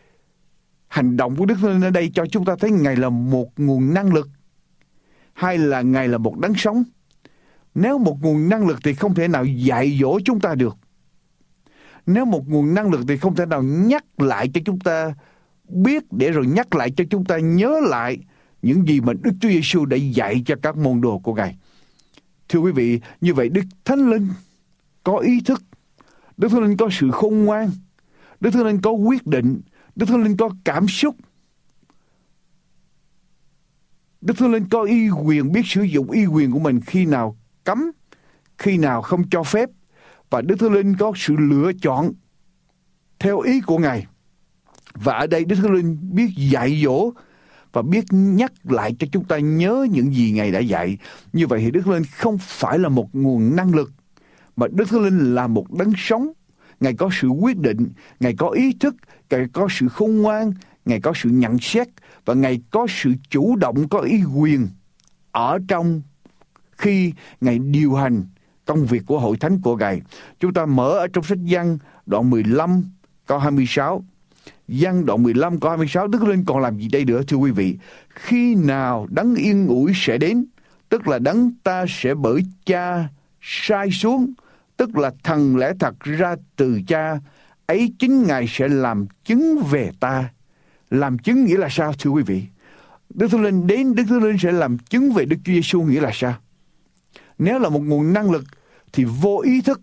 [0.87, 3.59] hành động của Đức Thánh Linh ở đây cho chúng ta thấy Ngài là một
[3.59, 4.29] nguồn năng lực
[5.33, 6.83] hay là Ngài là một đấng sống.
[7.75, 10.77] Nếu một nguồn năng lực thì không thể nào dạy dỗ chúng ta được.
[12.05, 15.13] Nếu một nguồn năng lực thì không thể nào nhắc lại cho chúng ta
[15.69, 18.17] biết để rồi nhắc lại cho chúng ta nhớ lại
[18.61, 21.57] những gì mà Đức Chúa Giêsu đã dạy cho các môn đồ của Ngài.
[22.49, 24.27] Thưa quý vị, như vậy Đức Thánh Linh
[25.03, 25.63] có ý thức,
[26.37, 27.71] Đức Thánh Linh có sự khôn ngoan,
[28.39, 29.61] Đức Thánh Linh có quyết định,
[29.95, 31.15] Đức Thánh Linh có cảm xúc.
[34.21, 37.37] Đức Thánh Linh có y quyền biết sử dụng y quyền của mình khi nào
[37.63, 37.91] cấm,
[38.57, 39.69] khi nào không cho phép.
[40.29, 42.11] Và Đức Thánh Linh có sự lựa chọn
[43.19, 44.05] theo ý của Ngài.
[44.93, 47.11] Và ở đây Đức Thánh Linh biết dạy dỗ
[47.71, 50.97] và biết nhắc lại cho chúng ta nhớ những gì Ngài đã dạy.
[51.33, 53.91] Như vậy thì Đức Thánh Linh không phải là một nguồn năng lực,
[54.57, 56.31] mà Đức Thánh Linh là một đấng sống.
[56.79, 57.89] Ngài có sự quyết định,
[58.19, 58.95] Ngài có ý thức,
[59.29, 60.53] Ngài có sự khôn ngoan,
[60.85, 61.87] Ngài có sự nhận xét
[62.25, 64.67] và Ngài có sự chủ động, có ý quyền
[65.31, 66.01] ở trong
[66.71, 68.23] khi Ngài điều hành
[68.65, 70.01] công việc của hội thánh của Ngài.
[70.39, 72.83] Chúng ta mở ở trong sách Giăng đoạn 15
[73.25, 74.03] câu 26.
[74.67, 77.77] Giăng đoạn 15 câu 26 Đức Linh còn làm gì đây nữa thưa quý vị?
[78.09, 80.45] Khi nào đấng yên ủi sẽ đến,
[80.89, 83.09] tức là đấng ta sẽ bởi cha
[83.41, 84.33] sai xuống,
[84.77, 87.19] tức là thần lẽ thật ra từ cha,
[87.65, 90.29] ấy chính Ngài sẽ làm chứng về ta.
[90.89, 92.43] Làm chứng nghĩa là sao thưa quý vị?
[93.09, 96.01] Đức Thánh Linh đến, Đức Thánh Linh sẽ làm chứng về Đức Chúa Giêsu nghĩa
[96.01, 96.33] là sao?
[97.37, 98.43] Nếu là một nguồn năng lực
[98.93, 99.81] thì vô ý thức,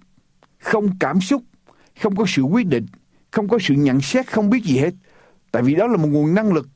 [0.58, 1.42] không cảm xúc,
[2.02, 2.86] không có sự quyết định,
[3.30, 4.94] không có sự nhận xét, không biết gì hết.
[5.52, 6.68] Tại vì đó là một nguồn năng lực.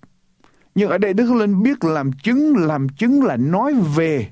[0.74, 4.28] Nhưng ở đây Đức Thánh Linh biết làm chứng, làm chứng là nói về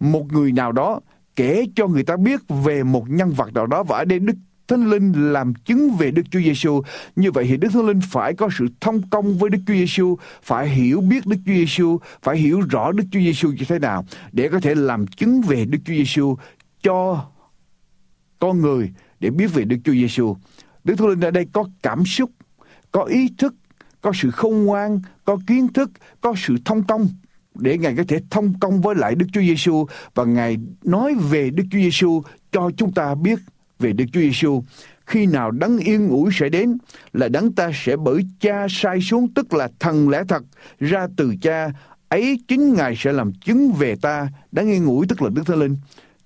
[0.00, 1.00] một người nào đó,
[1.36, 3.82] kể cho người ta biết về một nhân vật nào đó.
[3.82, 4.34] Và ở đây Đức
[4.68, 6.82] Thánh Linh làm chứng về Đức Chúa Giêsu.
[7.16, 10.16] Như vậy thì Đức Thánh Linh phải có sự thông công với Đức Chúa Giêsu,
[10.42, 14.04] phải hiểu biết Đức Chúa Giêsu, phải hiểu rõ Đức Chúa Giêsu như thế nào
[14.32, 16.36] để có thể làm chứng về Đức Chúa Giêsu
[16.82, 17.26] cho
[18.38, 18.90] con người
[19.20, 20.36] để biết về Đức Chúa Giêsu.
[20.84, 22.30] Đức Thánh Linh ở đây có cảm xúc,
[22.92, 23.54] có ý thức,
[24.00, 25.90] có sự khôn ngoan, có kiến thức,
[26.20, 27.08] có sự thông công
[27.54, 31.50] để Ngài có thể thông công với lại Đức Chúa Giêsu và Ngài nói về
[31.50, 33.38] Đức Chúa Giêsu cho chúng ta biết
[33.78, 34.62] về Đức Chúa Giêsu.
[35.06, 36.78] Khi nào đấng yên ủi sẽ đến
[37.12, 40.42] là đấng ta sẽ bởi cha sai xuống, tức là thần lẽ thật,
[40.80, 41.72] ra từ cha
[42.08, 45.58] ấy chính Ngài sẽ làm chứng về ta đấng yên ủi tức là Đức Thánh
[45.58, 45.76] Linh.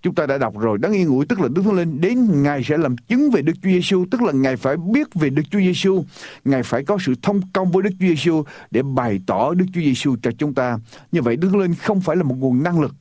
[0.06, 2.62] Chúng ta đã đọc rồi, đấng yên ủi tức là Đức Thánh Linh đến Ngài
[2.64, 5.58] sẽ làm chứng về Đức Chúa Giêsu, tức là Ngài phải biết về Đức Chúa
[5.58, 6.04] Giêsu,
[6.44, 9.80] Ngài phải có sự thông công với Đức Chúa Giêsu để bày tỏ Đức Chúa
[9.80, 10.78] Giêsu cho chúng ta.
[11.12, 12.94] Như vậy Đức Thánh Linh không phải là một nguồn năng lực,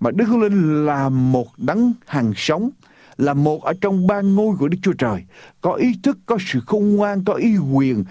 [0.00, 2.70] mà Đức Thánh Linh là một đấng hàng sống,
[3.16, 5.24] là một ở trong ba ngôi của Đức Chúa Trời,
[5.60, 8.04] có ý thức, có sự khôn ngoan, có ý quyền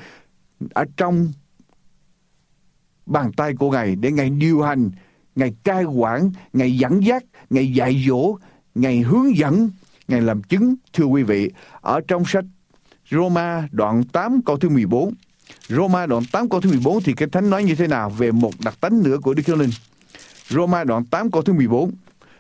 [0.73, 1.27] ở trong
[3.05, 4.91] bàn tay của Ngài để Ngài điều hành,
[5.35, 8.37] Ngài cai quản, Ngài dẫn dắt, Ngài dạy dỗ,
[8.75, 9.69] Ngài hướng dẫn,
[10.07, 10.75] Ngài làm chứng.
[10.93, 12.45] Thưa quý vị, ở trong sách
[13.11, 15.13] Roma đoạn 8 câu thứ 14,
[15.67, 18.51] Roma đoạn 8 câu thứ 14 thì cái thánh nói như thế nào về một
[18.63, 19.69] đặc tánh nữa của Đức Chúa Linh.
[20.49, 21.91] Roma đoạn 8 câu thứ 14.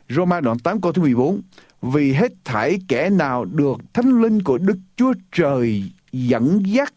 [0.09, 1.41] Roma đoạn 8 câu thứ 14.
[1.81, 6.93] Vì hết thảy kẻ nào được thánh linh của Đức Chúa Trời dẫn dắt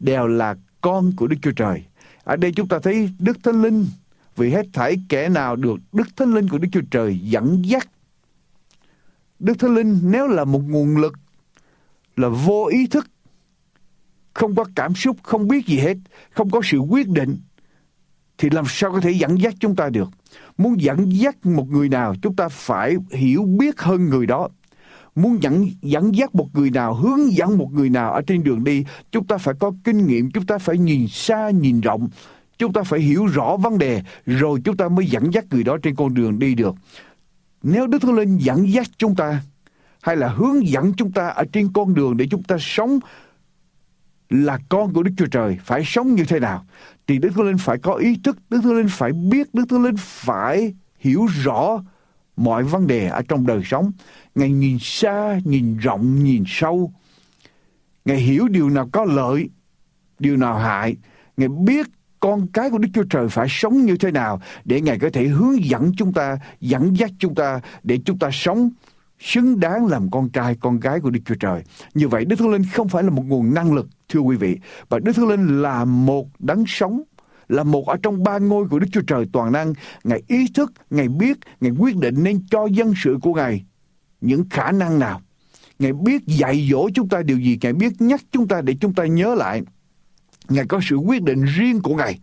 [0.00, 1.84] đều là con của Đức Chúa Trời.
[2.24, 3.86] Ở đây chúng ta thấy Đức Thánh Linh
[4.36, 7.88] vì hết thảy kẻ nào được Đức Thánh Linh của Đức Chúa Trời dẫn dắt.
[9.38, 11.14] Đức Thánh Linh nếu là một nguồn lực
[12.16, 13.06] là vô ý thức,
[14.34, 15.96] không có cảm xúc, không biết gì hết,
[16.30, 17.38] không có sự quyết định,
[18.38, 20.08] thì làm sao có thể dẫn dắt chúng ta được?
[20.58, 24.48] Muốn dẫn dắt một người nào, chúng ta phải hiểu biết hơn người đó.
[25.14, 28.64] Muốn dẫn, dẫn dắt một người nào, hướng dẫn một người nào ở trên đường
[28.64, 32.08] đi, chúng ta phải có kinh nghiệm, chúng ta phải nhìn xa, nhìn rộng,
[32.64, 35.78] Chúng ta phải hiểu rõ vấn đề rồi chúng ta mới dẫn dắt người đó
[35.82, 36.74] trên con đường đi được.
[37.62, 39.42] Nếu Đức Thánh Linh dẫn dắt chúng ta
[40.02, 42.98] hay là hướng dẫn chúng ta ở trên con đường để chúng ta sống
[44.30, 46.64] là con của Đức Chúa Trời phải sống như thế nào
[47.06, 49.82] thì Đức Thánh Linh phải có ý thức, Đức Thánh Linh phải biết, Đức Thánh
[49.82, 51.82] Linh phải hiểu rõ
[52.36, 53.92] mọi vấn đề ở trong đời sống.
[54.34, 56.92] Ngài nhìn xa, nhìn rộng, nhìn sâu.
[58.04, 59.48] Ngài hiểu điều nào có lợi,
[60.18, 60.96] điều nào hại.
[61.36, 61.86] Ngài biết
[62.24, 65.26] con cái của Đức Chúa Trời phải sống như thế nào để Ngài có thể
[65.26, 68.70] hướng dẫn chúng ta, dẫn dắt chúng ta để chúng ta sống
[69.20, 71.62] xứng đáng làm con trai, con gái của Đức Chúa Trời.
[71.94, 74.58] Như vậy Đức Thánh Linh không phải là một nguồn năng lực, thưa quý vị,
[74.88, 77.02] và Đức Thánh Linh là một đấng sống,
[77.48, 79.72] là một ở trong ba ngôi của Đức Chúa Trời toàn năng.
[80.04, 83.64] Ngài ý thức, Ngài biết, Ngài quyết định nên cho dân sự của Ngài
[84.20, 85.20] những khả năng nào.
[85.78, 88.94] Ngài biết dạy dỗ chúng ta điều gì, Ngài biết nhắc chúng ta để chúng
[88.94, 89.62] ta nhớ lại.
[90.48, 92.18] Ngài có sự quyết định riêng của Ngài.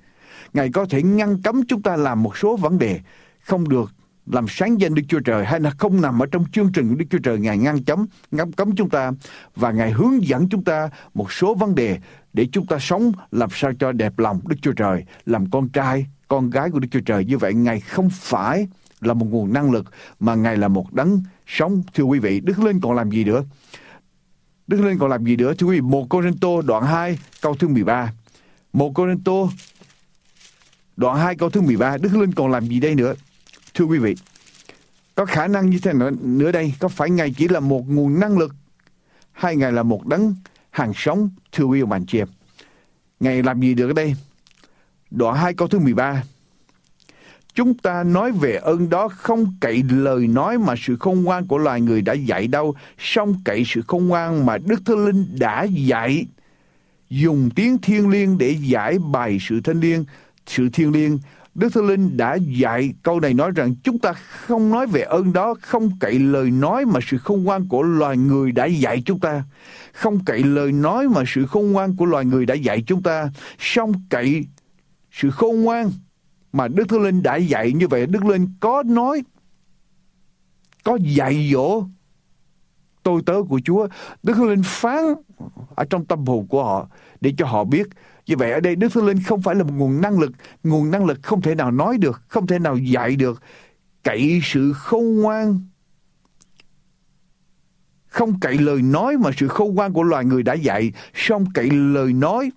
[0.54, 3.00] Ngài có thể ngăn cấm chúng ta làm một số vấn đề
[3.40, 3.92] không được
[4.26, 6.96] làm sáng danh Đức Chúa Trời hay là không nằm ở trong chương trình của
[6.96, 7.40] Đức Chúa Trời.
[7.40, 9.12] Ngài ngăn chấm, ngăn cấm chúng ta
[9.56, 11.98] và Ngài hướng dẫn chúng ta một số vấn đề
[12.34, 16.06] để chúng ta sống làm sao cho đẹp lòng Đức Chúa Trời, làm con trai,
[16.28, 17.26] con gái của Đức Chúa Trời.
[17.26, 18.68] Như vậy, Ngài không phải
[19.02, 19.86] là một nguồn năng lực,
[20.20, 21.84] mà Ngài là một đấng sống.
[21.94, 23.44] Thưa quý vị, Đức Linh còn làm gì nữa?
[24.72, 27.68] Đức Linh còn làm gì nữa thưa quý vị một Corinto đoạn 2 câu thứ
[27.68, 28.14] 13
[28.74, 29.34] một Corinto
[30.98, 33.14] đoạn 2 câu thứ 13 Đức Linh còn làm gì đây nữa
[33.74, 34.16] Thưa quý vị,
[35.16, 38.20] có khả năng như thế nào nữa đây, có phải Ngài chỉ là một nguồn
[38.20, 38.56] năng lực
[39.32, 40.36] hay Ngài là một đấng
[40.70, 42.28] hàng sống, thưa quý vị bạn chị em.
[43.20, 44.16] Ngài làm gì được ở đây?
[45.12, 46.24] Đoạn 2 câu thứ 13.
[47.54, 51.58] Chúng ta nói về ơn đó không cậy lời nói mà sự khôn ngoan của
[51.58, 55.64] loài người đã dạy đâu, song cậy sự khôn ngoan mà Đức Thánh Linh đã
[55.64, 56.26] dạy.
[57.10, 60.06] Dùng tiếng thiên liêng để giải bài sự thanh liêng,
[60.48, 61.20] sự thiên liêng
[61.56, 65.34] Đức Thánh Linh đã dạy câu này nói rằng chúng ta không nói về ơn
[65.34, 69.20] đó, không cậy lời nói mà sự khôn ngoan của loài người đã dạy chúng
[69.20, 69.44] ta.
[69.94, 73.30] Không cậy lời nói mà sự khôn ngoan của loài người đã dạy chúng ta.
[73.60, 74.46] Song cậy
[75.12, 75.92] sự khôn ngoan
[76.54, 78.06] mà Đức Thánh Linh đã dạy như vậy.
[78.06, 79.24] Đức Linh có nói,
[80.84, 81.84] có dạy dỗ
[83.04, 83.88] tôi tớ của Chúa.
[84.24, 85.04] Đức Thánh Linh phán
[85.76, 86.88] ở trong tâm hồn của họ
[87.22, 87.88] để cho họ biết
[88.28, 90.32] như vậy ở đây Đức Thánh Linh không phải là một nguồn năng lực,
[90.64, 93.42] nguồn năng lực không thể nào nói được, không thể nào dạy được.
[94.04, 95.60] Cậy sự khôn ngoan,
[98.08, 101.70] không cậy lời nói mà sự khôn ngoan của loài người đã dạy, song cậy
[101.70, 102.52] lời nói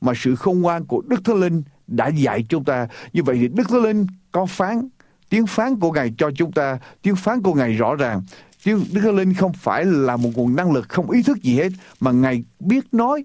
[0.00, 2.88] mà sự khôn ngoan của Đức Thánh Linh đã dạy chúng ta.
[3.12, 4.88] Như vậy thì Đức Thánh Linh có phán,
[5.28, 8.22] tiếng phán của Ngài cho chúng ta, tiếng phán của Ngài rõ ràng.
[8.64, 11.56] Tiếng Đức Thánh Linh không phải là một nguồn năng lực không ý thức gì
[11.56, 11.68] hết,
[12.00, 13.24] mà Ngài biết nói,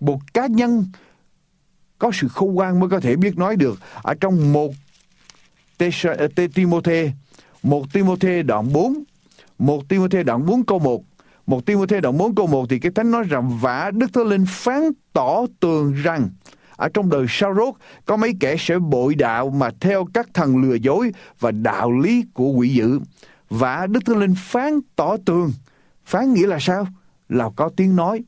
[0.00, 0.84] một cá nhân
[1.98, 4.72] có sự khôn ngoan mới có thể biết nói được ở trong một
[6.04, 7.12] ờ, Timôthê
[7.62, 9.04] một Timôthê đoạn 4
[9.58, 11.04] một Timôthê đoạn 4 câu 1
[11.46, 14.44] một Timôthê đoạn 4 câu 1 thì cái thánh nói rằng vả Đức Thánh Linh
[14.48, 14.82] phán
[15.12, 16.28] tỏ tường rằng
[16.78, 17.74] ở trong đời sau rốt
[18.04, 22.24] có mấy kẻ sẽ bội đạo mà theo các thần lừa dối và đạo lý
[22.34, 23.00] của quỷ dữ.
[23.50, 25.52] Và Đức Thánh Linh phán tỏ tường.
[26.04, 26.86] Phán nghĩa là sao?
[27.28, 28.22] Là có tiếng nói.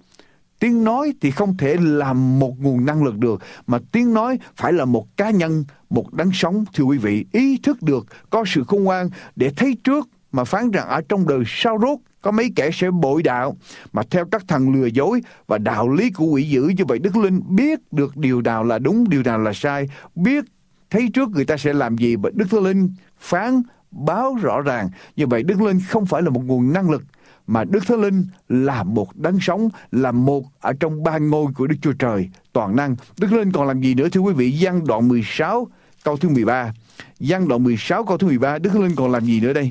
[0.59, 4.73] Tiếng nói thì không thể làm một nguồn năng lực được, mà tiếng nói phải
[4.73, 8.65] là một cá nhân, một đấng sống, thưa quý vị, ý thức được, có sự
[8.69, 12.53] khôn ngoan để thấy trước mà phán rằng ở trong đời sau rốt có mấy
[12.57, 13.57] kẻ sẽ bội đạo
[13.93, 17.17] mà theo các thằng lừa dối và đạo lý của quỷ dữ như vậy Đức
[17.17, 20.45] Linh biết được điều nào là đúng, điều nào là sai, biết
[20.91, 24.89] thấy trước người ta sẽ làm gì và Đức Linh phán báo rõ ràng.
[25.17, 27.03] Như vậy Đức Linh không phải là một nguồn năng lực
[27.47, 31.67] mà Đức Thánh Linh là một đấng sống, là một ở trong ba ngôi của
[31.67, 32.97] Đức Chúa Trời toàn năng.
[33.19, 34.51] Đức Linh còn làm gì nữa thưa quý vị?
[34.51, 35.69] Giăng đoạn 16
[36.05, 36.73] câu thứ 13.
[37.19, 39.71] Giăng đoạn 16 câu thứ 13, Đức Thánh Linh còn làm gì nữa đây?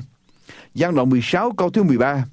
[0.74, 2.24] Giăng đoạn 16 câu thứ 13.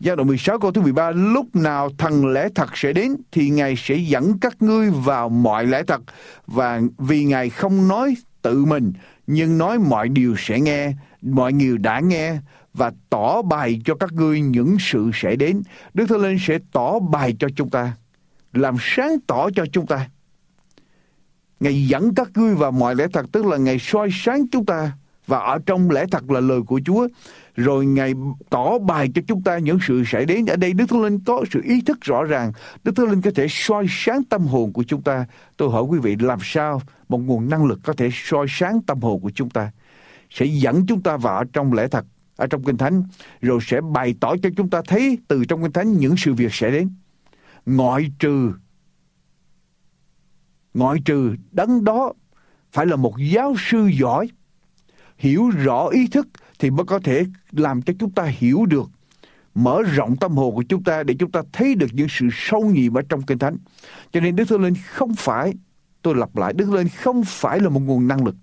[0.00, 3.74] Giai đoạn 16 câu thứ 13 Lúc nào thần lẽ thật sẽ đến Thì Ngài
[3.76, 6.00] sẽ dẫn các ngươi vào mọi lẽ thật
[6.46, 8.92] Và vì Ngài không nói tự mình
[9.26, 10.92] Nhưng nói mọi điều sẽ nghe
[11.22, 12.36] Mọi người đã nghe
[12.74, 15.62] và tỏ bài cho các ngươi những sự sẽ đến.
[15.94, 17.92] Đức Thánh Linh sẽ tỏ bài cho chúng ta,
[18.52, 20.08] làm sáng tỏ cho chúng ta.
[21.60, 24.92] Ngài dẫn các ngươi vào mọi lẽ thật, tức là Ngài soi sáng chúng ta
[25.26, 27.08] và ở trong lẽ thật là lời của Chúa.
[27.64, 28.12] Rồi Ngài
[28.50, 30.46] tỏ bài cho chúng ta những sự xảy đến.
[30.46, 32.52] Ở đây Đức Thánh Linh có sự ý thức rõ ràng.
[32.84, 35.26] Đức Thánh Linh có thể soi sáng tâm hồn của chúng ta.
[35.56, 39.00] Tôi hỏi quý vị làm sao một nguồn năng lực có thể soi sáng tâm
[39.00, 39.70] hồn của chúng ta?
[40.30, 42.04] Sẽ dẫn chúng ta vào trong lẽ thật
[42.36, 43.02] ở trong Kinh Thánh,
[43.40, 46.54] rồi sẽ bày tỏ cho chúng ta thấy từ trong Kinh Thánh những sự việc
[46.54, 46.90] sẽ đến.
[47.66, 48.52] Ngoại trừ,
[50.74, 52.12] ngoại trừ đấng đó
[52.72, 54.28] phải là một giáo sư giỏi,
[55.18, 56.28] hiểu rõ ý thức
[56.60, 58.90] thì mới có thể làm cho chúng ta hiểu được
[59.54, 62.60] mở rộng tâm hồn của chúng ta để chúng ta thấy được những sự sâu
[62.64, 63.56] nhiệm ở trong kinh thánh.
[64.12, 65.54] Cho nên Đức Thánh Linh không phải,
[66.02, 68.36] tôi lặp lại, Đức Thánh Linh không phải là một nguồn năng lực.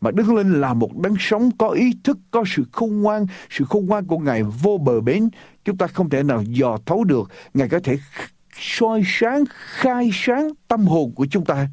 [0.00, 3.26] Mà Đức Thánh Linh là một đấng sống có ý thức, có sự khôn ngoan,
[3.50, 5.28] sự khôn ngoan của Ngài vô bờ bến.
[5.64, 7.30] Chúng ta không thể nào dò thấu được.
[7.54, 7.98] Ngài có thể
[8.58, 11.68] soi sáng, khai sáng tâm hồn của chúng ta.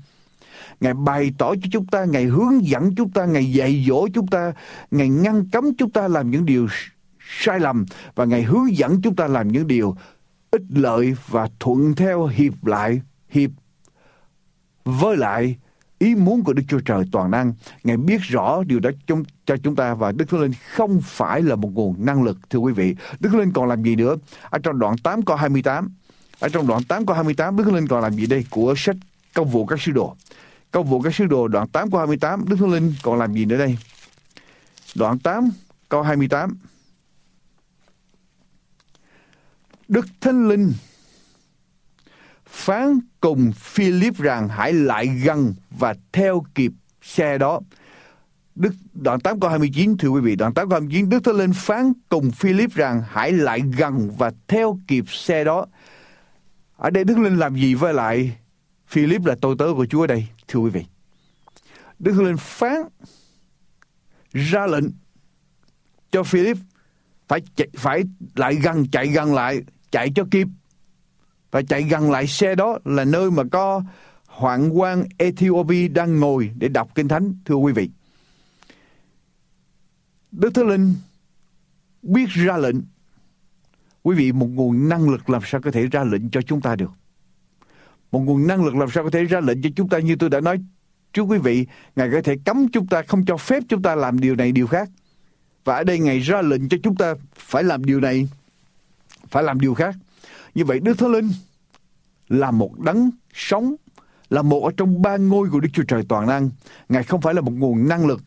[0.84, 4.28] Ngài bày tỏ cho chúng ta, Ngài hướng dẫn chúng ta, Ngài dạy dỗ chúng
[4.28, 4.54] ta,
[4.92, 6.68] Ngài ngăn cấm chúng ta làm những điều
[7.20, 9.96] sai lầm và Ngài hướng dẫn chúng ta làm những điều
[10.52, 13.50] ích lợi và thuận theo hiệp lại, hiệp
[14.86, 15.56] với lại
[16.00, 17.54] ý muốn của Đức Chúa Trời toàn năng.
[17.84, 21.42] Ngài biết rõ điều đó chúng, cho chúng ta và Đức Thánh Linh không phải
[21.42, 22.96] là một nguồn năng lực thưa quý vị.
[23.20, 24.16] Đức Thánh Linh còn làm gì nữa?
[24.50, 25.90] Ở trong đoạn 8 câu 28,
[26.40, 28.46] ở trong đoạn 8 câu 28 Đức Thánh Linh còn làm gì đây?
[28.50, 28.96] Của sách
[29.34, 30.16] Công vụ các sứ đồ.
[30.74, 33.46] Công vụ các sứ đồ đoạn 8 câu 28 Đức Thánh Linh còn làm gì
[33.46, 33.78] nữa đây?
[34.96, 35.50] Đoạn 8
[35.90, 36.58] câu 28
[39.88, 40.74] Đức Thánh Linh
[42.46, 46.72] phán cùng Philip rằng hãy lại gần và theo kịp
[47.02, 47.60] xe đó.
[48.56, 51.54] Đức đoạn 8 câu 29 thưa quý vị, đoạn 8 câu 29 Đức Thánh Linh
[51.54, 55.66] phán cùng Philip rằng hãy lại gần và theo kịp xe đó.
[56.78, 58.38] Ở đây Đức Linh làm gì với lại
[58.88, 60.86] Philip là tôi tớ của Chúa đây, thưa quý vị.
[62.00, 62.76] Đức Thánh Linh phán
[64.34, 64.86] ra lệnh
[66.12, 66.58] cho Philip
[67.28, 68.04] phải chạy, phải
[68.36, 70.48] lại gần chạy gần lại chạy cho kịp.
[71.52, 73.84] Và chạy gần lại xe đó là nơi mà có
[74.28, 77.90] hoàng quan Ethiopia đang ngồi để đọc kinh thánh thưa quý vị.
[80.32, 80.96] Đức Thánh Linh
[82.02, 82.76] biết ra lệnh.
[84.04, 86.76] Quý vị một nguồn năng lực làm sao có thể ra lệnh cho chúng ta
[86.76, 86.92] được?
[88.14, 90.30] Một nguồn năng lực làm sao có thể ra lệnh cho chúng ta như tôi
[90.30, 90.58] đã nói
[91.14, 94.20] trước quý vị ngài có thể cấm chúng ta không cho phép chúng ta làm
[94.20, 94.90] điều này điều khác
[95.64, 98.28] và ở đây ngài ra lệnh cho chúng ta phải làm điều này
[99.30, 99.96] phải làm điều khác
[100.56, 101.30] như vậy Đức Thánh Linh
[102.30, 103.76] là một đấng sống,
[104.30, 106.50] là một ở trong ba ngôi của Đức Chúa Trời toàn năng.
[106.90, 108.22] Ngài không phải là một nguồn năng lực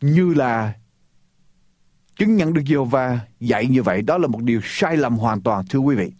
[0.00, 0.72] như là
[2.16, 4.02] chứng nhận được Diêu và dạy như vậy.
[4.02, 6.12] Đó là một điều sai lầm hoàn toàn thưa quý vị.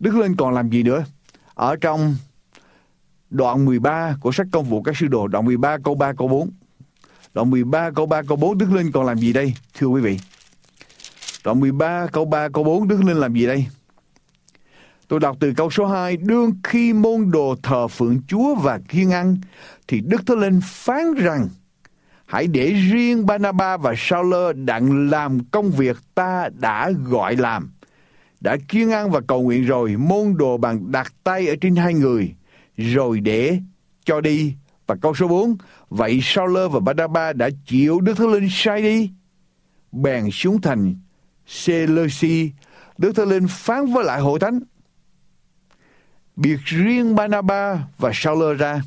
[0.00, 1.04] Đức Thánh Linh còn làm gì nữa?
[1.54, 2.16] Ở trong
[3.34, 6.50] đoạn 13 của sách công vụ các sư đồ, đoạn 13 câu 3 câu 4.
[7.34, 9.54] Đoạn 13 câu 3 câu 4 Đức Linh còn làm gì đây?
[9.74, 10.18] Thưa quý vị.
[11.44, 13.66] Đoạn 13 câu 3 câu 4 Đức Linh làm gì đây?
[15.08, 19.10] Tôi đọc từ câu số 2, đương khi môn đồ thờ phượng Chúa và kiên
[19.10, 19.36] ăn,
[19.88, 21.48] thì Đức Thánh Linh phán rằng,
[22.26, 27.70] hãy để riêng Banaba và Sauler đặng làm công việc ta đã gọi làm.
[28.40, 31.94] Đã kiên ăn và cầu nguyện rồi, môn đồ bằng đặt tay ở trên hai
[31.94, 32.34] người,
[32.76, 33.58] rồi để
[34.04, 34.54] cho đi.
[34.86, 35.56] Và câu số 4,
[35.90, 39.10] vậy Sauler và Banaba đã chịu Đức Thánh Linh sai đi,
[39.92, 40.94] bèn xuống thành
[41.46, 42.50] Seleuci.
[42.98, 44.60] Đức Thánh Linh phán với lại hội thánh,
[46.36, 48.82] biệt riêng Banaba và Sauler ra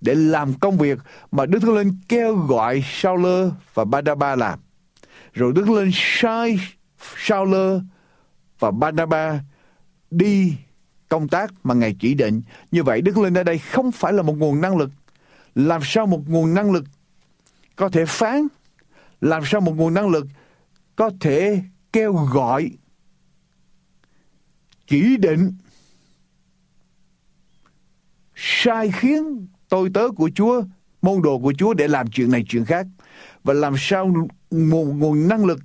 [0.00, 0.98] để làm công việc
[1.30, 4.58] mà Đức Thánh Linh kêu gọi Sauler và Barnaba làm.
[5.32, 6.58] Rồi Đức Thánh Linh sai
[7.16, 7.82] Sauler
[8.58, 9.40] và Barnaba
[10.10, 10.56] đi
[11.10, 12.42] công tác mà Ngài chỉ định.
[12.70, 14.90] Như vậy Đức Linh ở đây không phải là một nguồn năng lực.
[15.54, 16.84] Làm sao một nguồn năng lực
[17.76, 18.46] có thể phán?
[19.20, 20.26] Làm sao một nguồn năng lực
[20.96, 22.70] có thể kêu gọi
[24.86, 25.52] chỉ định
[28.34, 30.62] sai khiến tôi tớ của Chúa,
[31.02, 32.86] môn đồ của Chúa để làm chuyện này chuyện khác.
[33.44, 34.06] Và làm sao
[34.50, 35.60] một nguồn năng lực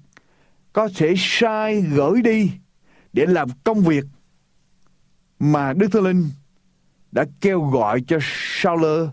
[0.74, 2.52] có thể sai gửi đi
[3.14, 4.06] để làm công việc
[5.40, 6.30] mà Đức Thánh Linh
[7.12, 9.10] đã kêu gọi cho Sauler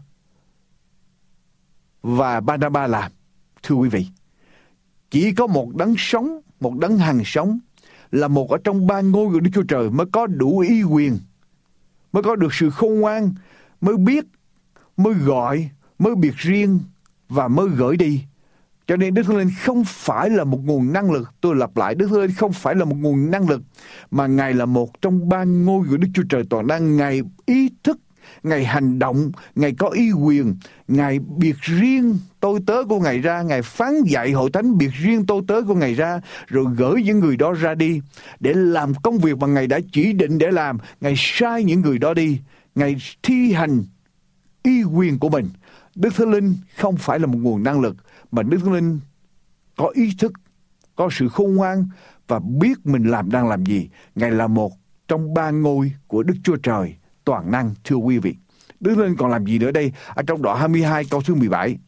[2.02, 3.12] và Barnabas làm.
[3.62, 4.06] Thưa quý vị,
[5.10, 7.58] chỉ có một đấng sống, một đấng hàng sống
[8.10, 11.18] là một ở trong ba ngôi của Đức Chúa Trời mới có đủ ý quyền,
[12.12, 13.34] mới có được sự khôn ngoan
[13.82, 14.24] mới biết,
[14.96, 16.80] mới gọi, mới biệt riêng
[17.28, 18.24] và mới gửi đi.
[18.86, 21.30] Cho nên Đức Thánh Linh không phải là một nguồn năng lực.
[21.40, 23.62] Tôi lặp lại, Đức Thánh Linh không phải là một nguồn năng lực,
[24.10, 26.96] mà Ngài là một trong ba ngôi của Đức Chúa Trời toàn năng.
[26.96, 27.98] Ngài ý thức,
[28.42, 30.56] Ngài hành động, Ngài có ý quyền,
[30.88, 35.26] Ngài biệt riêng tôi tớ của Ngài ra, Ngài phán dạy hội thánh biệt riêng
[35.26, 38.00] tôi tớ của Ngài ra, rồi gửi những người đó ra đi
[38.40, 40.78] để làm công việc mà Ngài đã chỉ định để làm.
[41.00, 42.40] Ngài sai những người đó đi
[42.74, 43.84] Ngài thi hành
[44.62, 45.48] ý quyền của mình.
[45.94, 47.96] Đức Thánh Linh không phải là một nguồn năng lực,
[48.32, 49.00] mà Đức Thánh Linh
[49.76, 50.32] có ý thức,
[50.96, 51.86] có sự khôn ngoan
[52.28, 53.90] và biết mình làm đang làm gì.
[54.14, 54.72] Ngài là một
[55.08, 58.34] trong ba ngôi của Đức Chúa Trời toàn năng, thưa quý vị.
[58.80, 59.92] Đức Thánh Linh còn làm gì nữa đây?
[60.08, 61.78] Ở trong đoạn 22 câu thứ 17.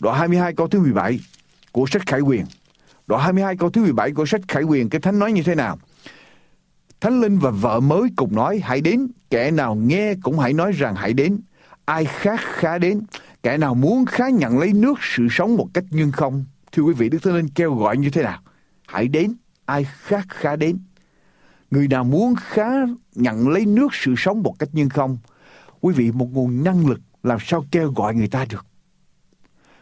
[0.00, 1.20] Đoạn 22 câu thứ 17
[1.72, 2.44] của sách Khải Quyền.
[3.06, 5.78] Đoạn 22 câu thứ 17 của sách Khải Quyền cái Thánh nói như thế nào?
[7.00, 10.72] Thánh Linh và vợ mới cùng nói hãy đến, kẻ nào nghe cũng hãy nói
[10.72, 11.40] rằng hãy đến.
[11.84, 13.00] Ai khác khá đến,
[13.48, 16.44] kẻ nào muốn khá nhận lấy nước sự sống một cách nhưng không.
[16.72, 18.40] Thưa quý vị, Đức Thánh Linh kêu gọi như thế nào?
[18.86, 19.34] Hãy đến,
[19.64, 20.78] ai khác khá đến.
[21.70, 22.70] Người nào muốn khá
[23.14, 25.18] nhận lấy nước sự sống một cách nhưng không.
[25.80, 28.66] Quý vị, một nguồn năng lực làm sao kêu gọi người ta được?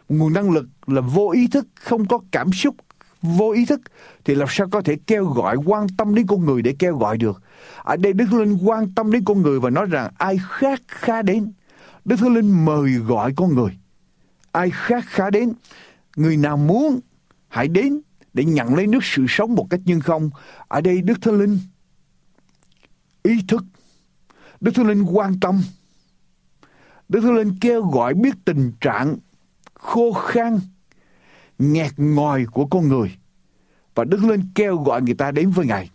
[0.08, 2.76] Một nguồn năng lực là vô ý thức, không có cảm xúc,
[3.22, 3.80] vô ý thức
[4.24, 7.18] thì làm sao có thể kêu gọi quan tâm đến con người để kêu gọi
[7.18, 7.42] được
[7.84, 11.22] ở đây đức linh quan tâm đến con người và nói rằng ai khác khá
[11.22, 11.52] đến
[12.06, 13.78] đức thánh linh mời gọi con người.
[14.52, 15.52] Ai khác khá đến,
[16.16, 17.00] người nào muốn,
[17.48, 18.00] hãy đến
[18.32, 20.30] để nhận lấy nước sự sống một cách nhưng không.
[20.68, 21.58] Ở đây đức thánh linh
[23.22, 23.64] ý thức,
[24.60, 25.62] đức thánh linh quan tâm.
[27.08, 29.16] Đức thánh linh kêu gọi biết tình trạng
[29.74, 30.60] khô khan,
[31.58, 33.16] nghẹt ngòi của con người.
[33.94, 35.90] Và Đức Linh kêu gọi người ta đến với Ngài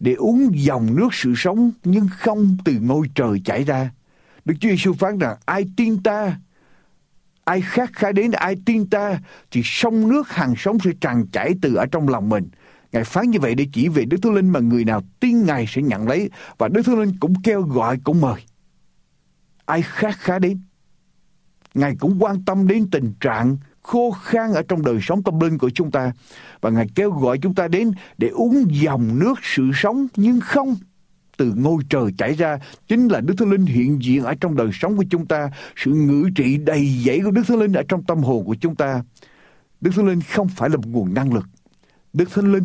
[0.00, 3.90] để uống dòng nước sự sống nhưng không từ ngôi trời chảy ra.
[4.44, 6.38] Đức Chúa Giêsu phán rằng ai tin ta,
[7.44, 9.20] ai khát khá đến ai tin ta
[9.50, 12.48] thì sông nước hàng sống sẽ tràn chảy từ ở trong lòng mình.
[12.92, 15.64] Ngài phán như vậy để chỉ về Đức Thánh Linh mà người nào tin Ngài
[15.68, 18.40] sẽ nhận lấy và Đức Thánh Linh cũng kêu gọi cũng mời.
[19.64, 20.60] Ai khát khá đến.
[21.74, 25.58] Ngài cũng quan tâm đến tình trạng khô khan ở trong đời sống tâm linh
[25.58, 26.12] của chúng ta
[26.60, 30.76] và Ngài kêu gọi chúng ta đến để uống dòng nước sự sống nhưng không
[31.36, 32.58] từ ngôi trời chảy ra
[32.88, 35.90] chính là Đức Thánh Linh hiện diện ở trong đời sống của chúng ta, sự
[35.90, 39.02] ngự trị đầy dẫy của Đức Thánh Linh ở trong tâm hồn của chúng ta.
[39.80, 41.44] Đức Thánh Linh không phải là một nguồn năng lực.
[42.12, 42.64] Đức Thánh Linh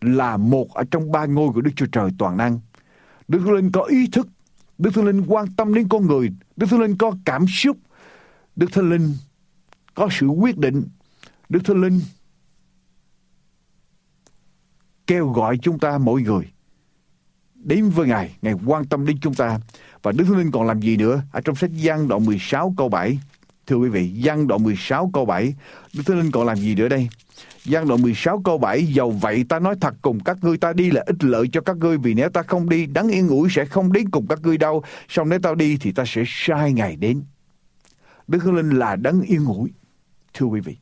[0.00, 2.60] là một ở trong ba ngôi của Đức Chúa Trời toàn năng.
[3.28, 4.28] Đức Thánh Linh có ý thức,
[4.78, 7.76] Đức Thánh Linh quan tâm đến con người, Đức Thánh Linh có cảm xúc,
[8.56, 9.14] Đức Thánh Linh
[9.94, 10.84] có sự quyết định.
[11.48, 12.00] Đức Thánh Linh
[15.06, 16.44] kêu gọi chúng ta mỗi người
[17.64, 19.58] đến với Ngài, Ngài quan tâm đến chúng ta.
[20.02, 21.22] Và Đức Thánh Linh còn làm gì nữa?
[21.32, 23.18] Ở trong sách Giăng đoạn 16 câu 7.
[23.66, 25.54] Thưa quý vị, Giăng đoạn 16 câu 7.
[25.94, 27.08] Đức Thánh Linh còn làm gì nữa đây?
[27.64, 30.90] Giăng đoạn 16 câu 7 Dầu vậy ta nói thật cùng các ngươi ta đi
[30.90, 33.64] là ích lợi cho các ngươi Vì nếu ta không đi đấng yên ủi sẽ
[33.64, 36.96] không đến cùng các ngươi đâu Xong nếu tao đi thì ta sẽ sai ngài
[36.96, 37.22] đến
[38.28, 39.70] Đức Thánh Linh là đấng yên ủi
[40.34, 40.76] Thưa quý vị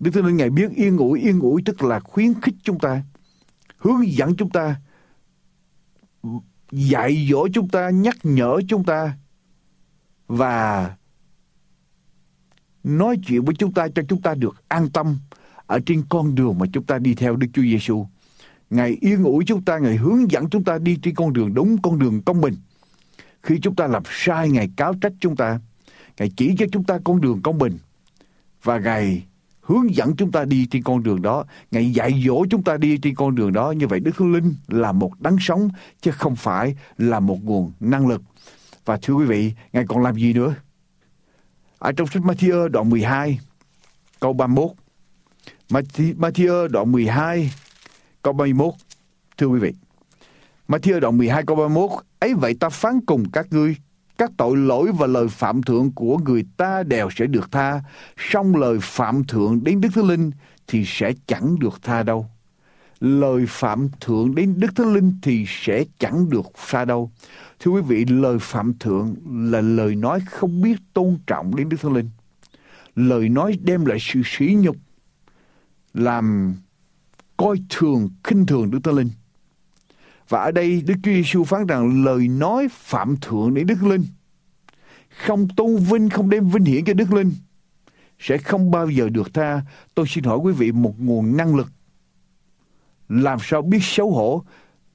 [0.00, 3.02] Đức Thánh Linh Ngài biết yên ủi Yên ủi tức là khuyến khích chúng ta
[3.78, 4.76] hướng dẫn chúng ta
[6.72, 9.16] dạy dỗ chúng ta nhắc nhở chúng ta
[10.26, 10.96] và
[12.84, 15.18] nói chuyện với chúng ta cho chúng ta được an tâm
[15.66, 18.06] ở trên con đường mà chúng ta đi theo Đức Chúa Giêsu.
[18.70, 21.82] Ngài yên ủi chúng ta, Ngài hướng dẫn chúng ta đi trên con đường đúng,
[21.82, 22.54] con đường công bình.
[23.42, 25.60] Khi chúng ta làm sai, Ngài cáo trách chúng ta.
[26.18, 27.78] Ngài chỉ cho chúng ta con đường công bình.
[28.62, 29.22] Và Ngài
[29.64, 32.98] hướng dẫn chúng ta đi trên con đường đó, Ngài dạy dỗ chúng ta đi
[32.98, 33.70] trên con đường đó.
[33.70, 35.68] Như vậy Đức Thánh Linh là một đấng sống
[36.00, 38.22] chứ không phải là một nguồn năng lực.
[38.84, 40.54] Và thưa quý vị, Ngài còn làm gì nữa?
[41.78, 43.40] Ở trong sách Matthew đoạn 12
[44.20, 44.70] câu 31.
[45.94, 47.52] Matthew đoạn 12
[48.22, 48.74] câu 31.
[49.38, 49.72] Thưa quý vị.
[50.68, 51.90] Matthew đoạn 12 câu 31.
[52.18, 53.76] Ấy vậy ta phán cùng các ngươi
[54.18, 57.80] các tội lỗi và lời phạm thượng của người ta đều sẽ được tha,
[58.16, 60.30] song lời phạm thượng đến Đức Thánh Linh
[60.66, 62.26] thì sẽ chẳng được tha đâu.
[63.00, 67.10] Lời phạm thượng đến Đức Thánh Linh thì sẽ chẳng được tha đâu.
[67.60, 69.16] Thưa quý vị, lời phạm thượng
[69.52, 72.10] là lời nói không biết tôn trọng đến Đức Thánh Linh.
[72.94, 74.76] Lời nói đem lại sự sỉ nhục,
[75.94, 76.54] làm
[77.36, 79.10] coi thường, khinh thường Đức Thánh Linh
[80.28, 84.04] và ở đây Đức Chúa Giêsu phán rằng lời nói phạm thượng đến Đức Linh.
[85.08, 87.32] Không tu vinh, không đem vinh hiển cho Đức Linh.
[88.18, 89.62] Sẽ không bao giờ được tha.
[89.94, 91.72] Tôi xin hỏi quý vị một nguồn năng lực.
[93.08, 94.44] Làm sao biết xấu hổ,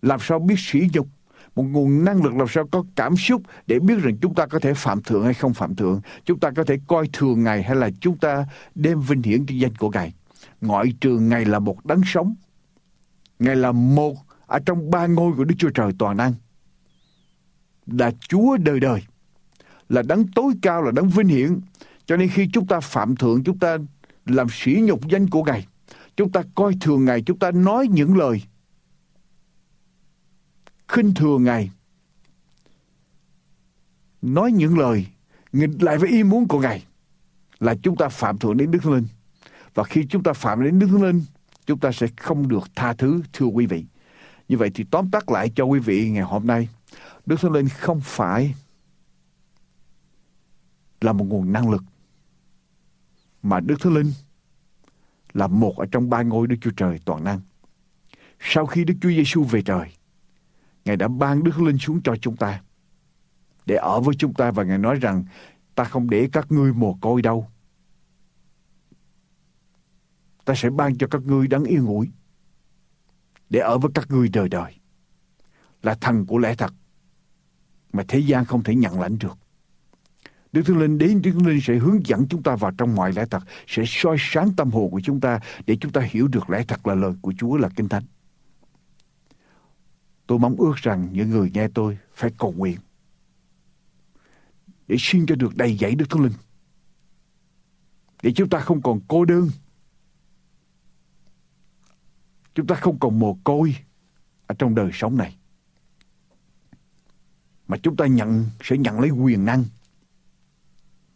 [0.01, 1.07] làm sao biết sỉ nhục,
[1.55, 4.59] một nguồn năng lực làm sao có cảm xúc để biết rằng chúng ta có
[4.59, 7.75] thể phạm thượng hay không phạm thượng, chúng ta có thể coi thường Ngài hay
[7.75, 10.13] là chúng ta đem vinh hiển cho danh của Ngài.
[10.61, 12.35] Ngoại trừ Ngài là một đấng sống.
[13.39, 14.15] Ngài là một
[14.49, 16.33] ở trong ba ngôi của Đức Chúa Trời toàn năng.
[17.85, 19.01] Là Chúa đời đời,
[19.89, 21.59] là đấng tối cao, là đấng vinh hiển.
[22.05, 23.77] Cho nên khi chúng ta phạm thượng, chúng ta
[24.25, 25.67] làm sỉ nhục danh của Ngài,
[26.17, 28.41] chúng ta coi thường Ngài, chúng ta nói những lời
[30.87, 31.71] khinh thường Ngài,
[34.21, 35.07] nói những lời
[35.51, 36.85] nghịch lại với ý muốn của Ngài
[37.59, 39.07] là chúng ta phạm thượng đến Đức Thánh Linh.
[39.73, 41.23] Và khi chúng ta phạm đến Đức Thánh Linh,
[41.65, 43.85] chúng ta sẽ không được tha thứ, thưa quý vị.
[44.49, 46.69] Như vậy thì tóm tắt lại cho quý vị ngày hôm nay,
[47.25, 48.55] Đức Thánh Linh không phải
[51.01, 51.83] là một nguồn năng lực,
[53.43, 54.11] mà Đức Thánh Linh
[55.33, 57.39] là một ở trong ba ngôi Đức Chúa Trời toàn năng.
[58.39, 59.91] Sau khi Đức Chúa Giêsu về trời,
[60.85, 62.61] Ngài đã ban Đức Linh xuống cho chúng ta
[63.65, 65.23] để ở với chúng ta và Ngài nói rằng
[65.75, 67.47] ta không để các ngươi mồ côi đâu.
[70.45, 72.09] Ta sẽ ban cho các ngươi đấng yên ngủi
[73.49, 74.75] để ở với các ngươi đời đời.
[75.83, 76.73] Là thần của lẽ thật
[77.93, 79.37] mà thế gian không thể nhận lãnh được.
[80.51, 83.13] Đức Thánh Linh đến Đức Thánh Linh sẽ hướng dẫn chúng ta vào trong mọi
[83.13, 86.49] lẽ thật, sẽ soi sáng tâm hồn của chúng ta để chúng ta hiểu được
[86.49, 88.03] lẽ thật là lời của Chúa là Kinh Thánh.
[90.27, 92.77] Tôi mong ước rằng những người nghe tôi phải cầu nguyện
[94.87, 96.33] để xin cho được đầy dẫy Đức Thánh Linh.
[98.23, 99.49] Để chúng ta không còn cô đơn.
[102.55, 103.75] Chúng ta không còn mồ côi
[104.47, 105.37] ở trong đời sống này.
[107.67, 109.63] Mà chúng ta nhận sẽ nhận lấy quyền năng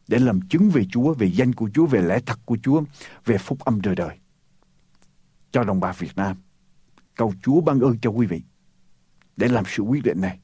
[0.07, 2.83] để làm chứng về Chúa, về danh của Chúa, về lẽ thật của Chúa,
[3.25, 4.17] về phúc âm đời đời.
[5.51, 6.37] Cho đồng bào Việt Nam,
[7.15, 8.41] cầu Chúa ban ơn cho quý vị
[9.37, 10.39] để làm sự quyết định này.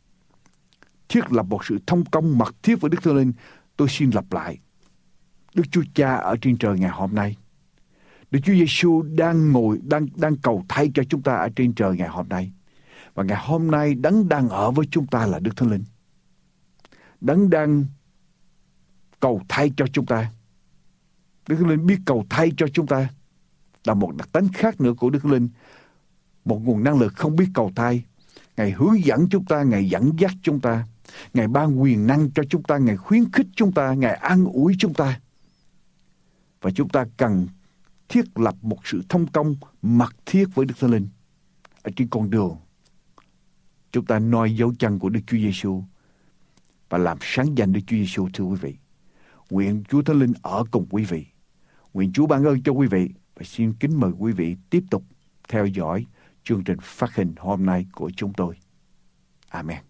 [1.09, 3.33] Thiết lập một sự thông công mật thiết với Đức Thánh Linh,
[3.77, 4.57] tôi xin lặp lại.
[5.53, 7.35] Đức Chúa Cha ở trên trời ngày hôm nay,
[8.31, 11.97] Đức Chúa Giêsu đang ngồi, đang đang cầu thay cho chúng ta ở trên trời
[11.97, 12.51] ngày hôm nay.
[13.13, 15.83] Và ngày hôm nay đấng đang ở với chúng ta là Đức Thánh Linh.
[17.21, 17.85] Đấng đang
[19.19, 20.31] cầu thay cho chúng ta.
[21.47, 23.09] Đức Thánh Linh biết cầu thay cho chúng ta
[23.85, 25.49] là một đặc tính khác nữa của Đức Thánh Linh.
[26.45, 28.03] Một nguồn năng lực không biết cầu thay.
[28.57, 30.85] Ngài hướng dẫn chúng ta, Ngài dẫn dắt chúng ta.
[31.33, 34.75] Ngài ban quyền năng cho chúng ta, Ngài khuyến khích chúng ta, Ngài an ủi
[34.79, 35.19] chúng ta.
[36.61, 37.47] Và chúng ta cần
[38.09, 41.07] thiết lập một sự thông công mật thiết với Đức Thánh Linh
[41.83, 42.57] ở trên con đường.
[43.91, 45.83] Chúng ta noi dấu chân của Đức Chúa Giêsu
[46.89, 48.75] và làm sáng danh Đức Chúa Giêsu thưa quý vị.
[49.49, 51.25] Nguyện Chúa Thánh Linh ở cùng quý vị.
[51.93, 55.03] Nguyện Chúa ban ơn cho quý vị và xin kính mời quý vị tiếp tục
[55.49, 56.05] theo dõi
[56.43, 58.55] chương trình phát hình hôm nay của chúng tôi.
[59.49, 59.88] Amen.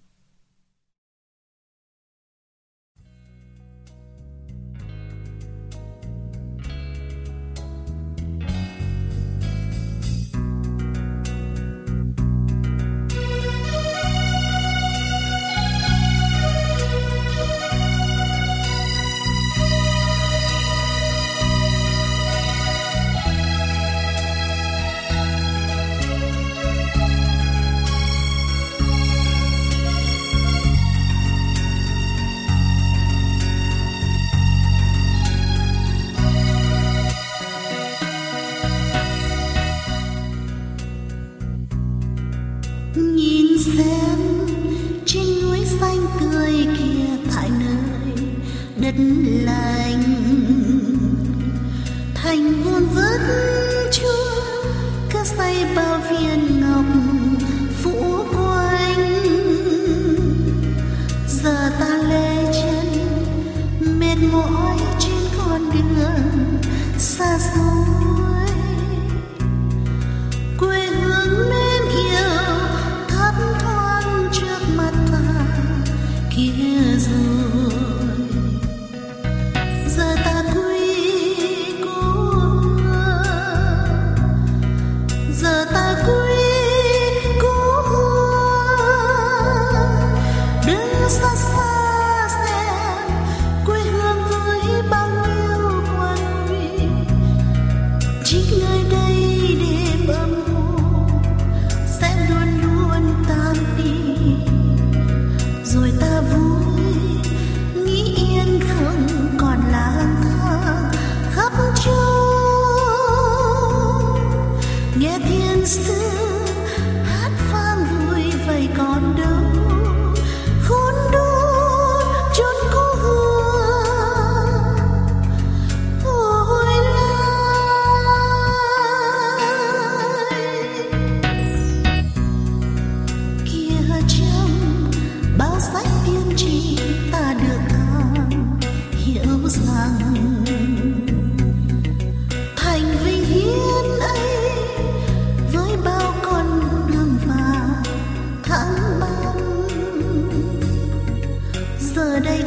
[49.46, 50.04] lành.
[52.16, 52.84] Thành ngôn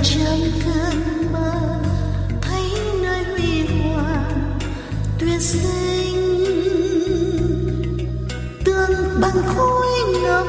[0.05, 1.81] trong cơn mơ
[2.41, 2.63] thấy
[3.03, 4.59] nơi huy hoàng
[5.19, 6.17] tuyệt sinh.
[8.65, 9.87] Tương bằng khối
[10.23, 10.47] ngọc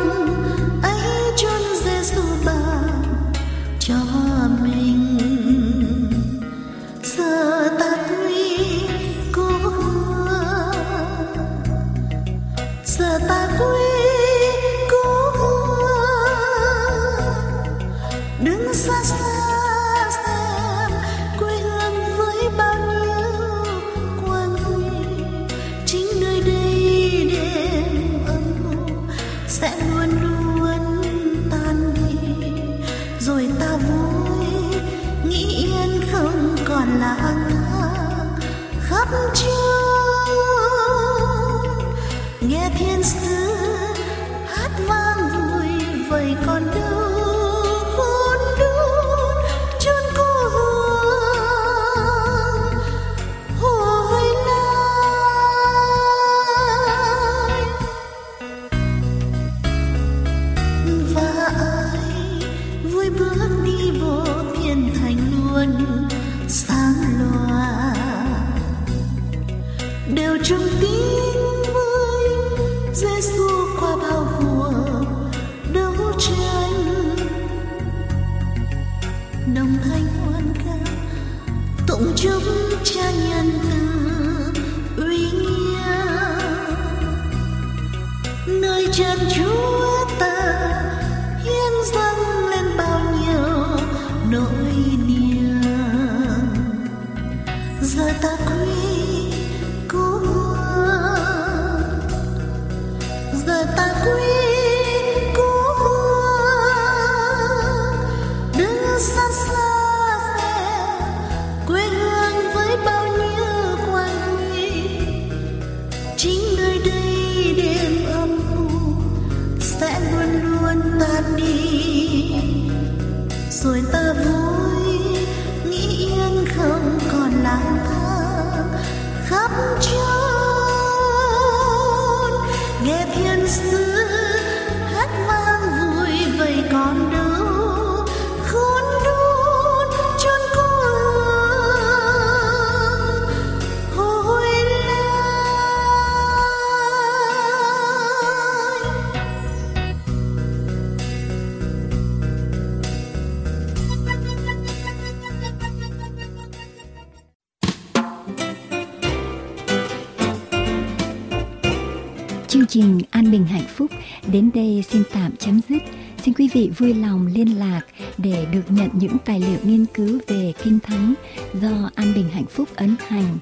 [166.70, 167.82] vui lòng liên lạc
[168.18, 171.14] để được nhận những tài liệu nghiên cứu về Kinh Thánh
[171.54, 173.38] do An Bình Hạnh Phúc ấn hành,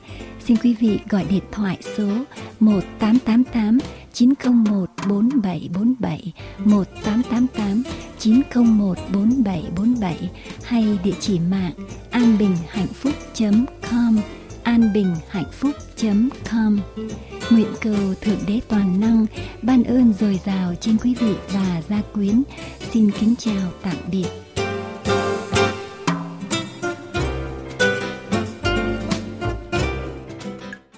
[0.46, 2.10] xin quý vị gọi điện thoại số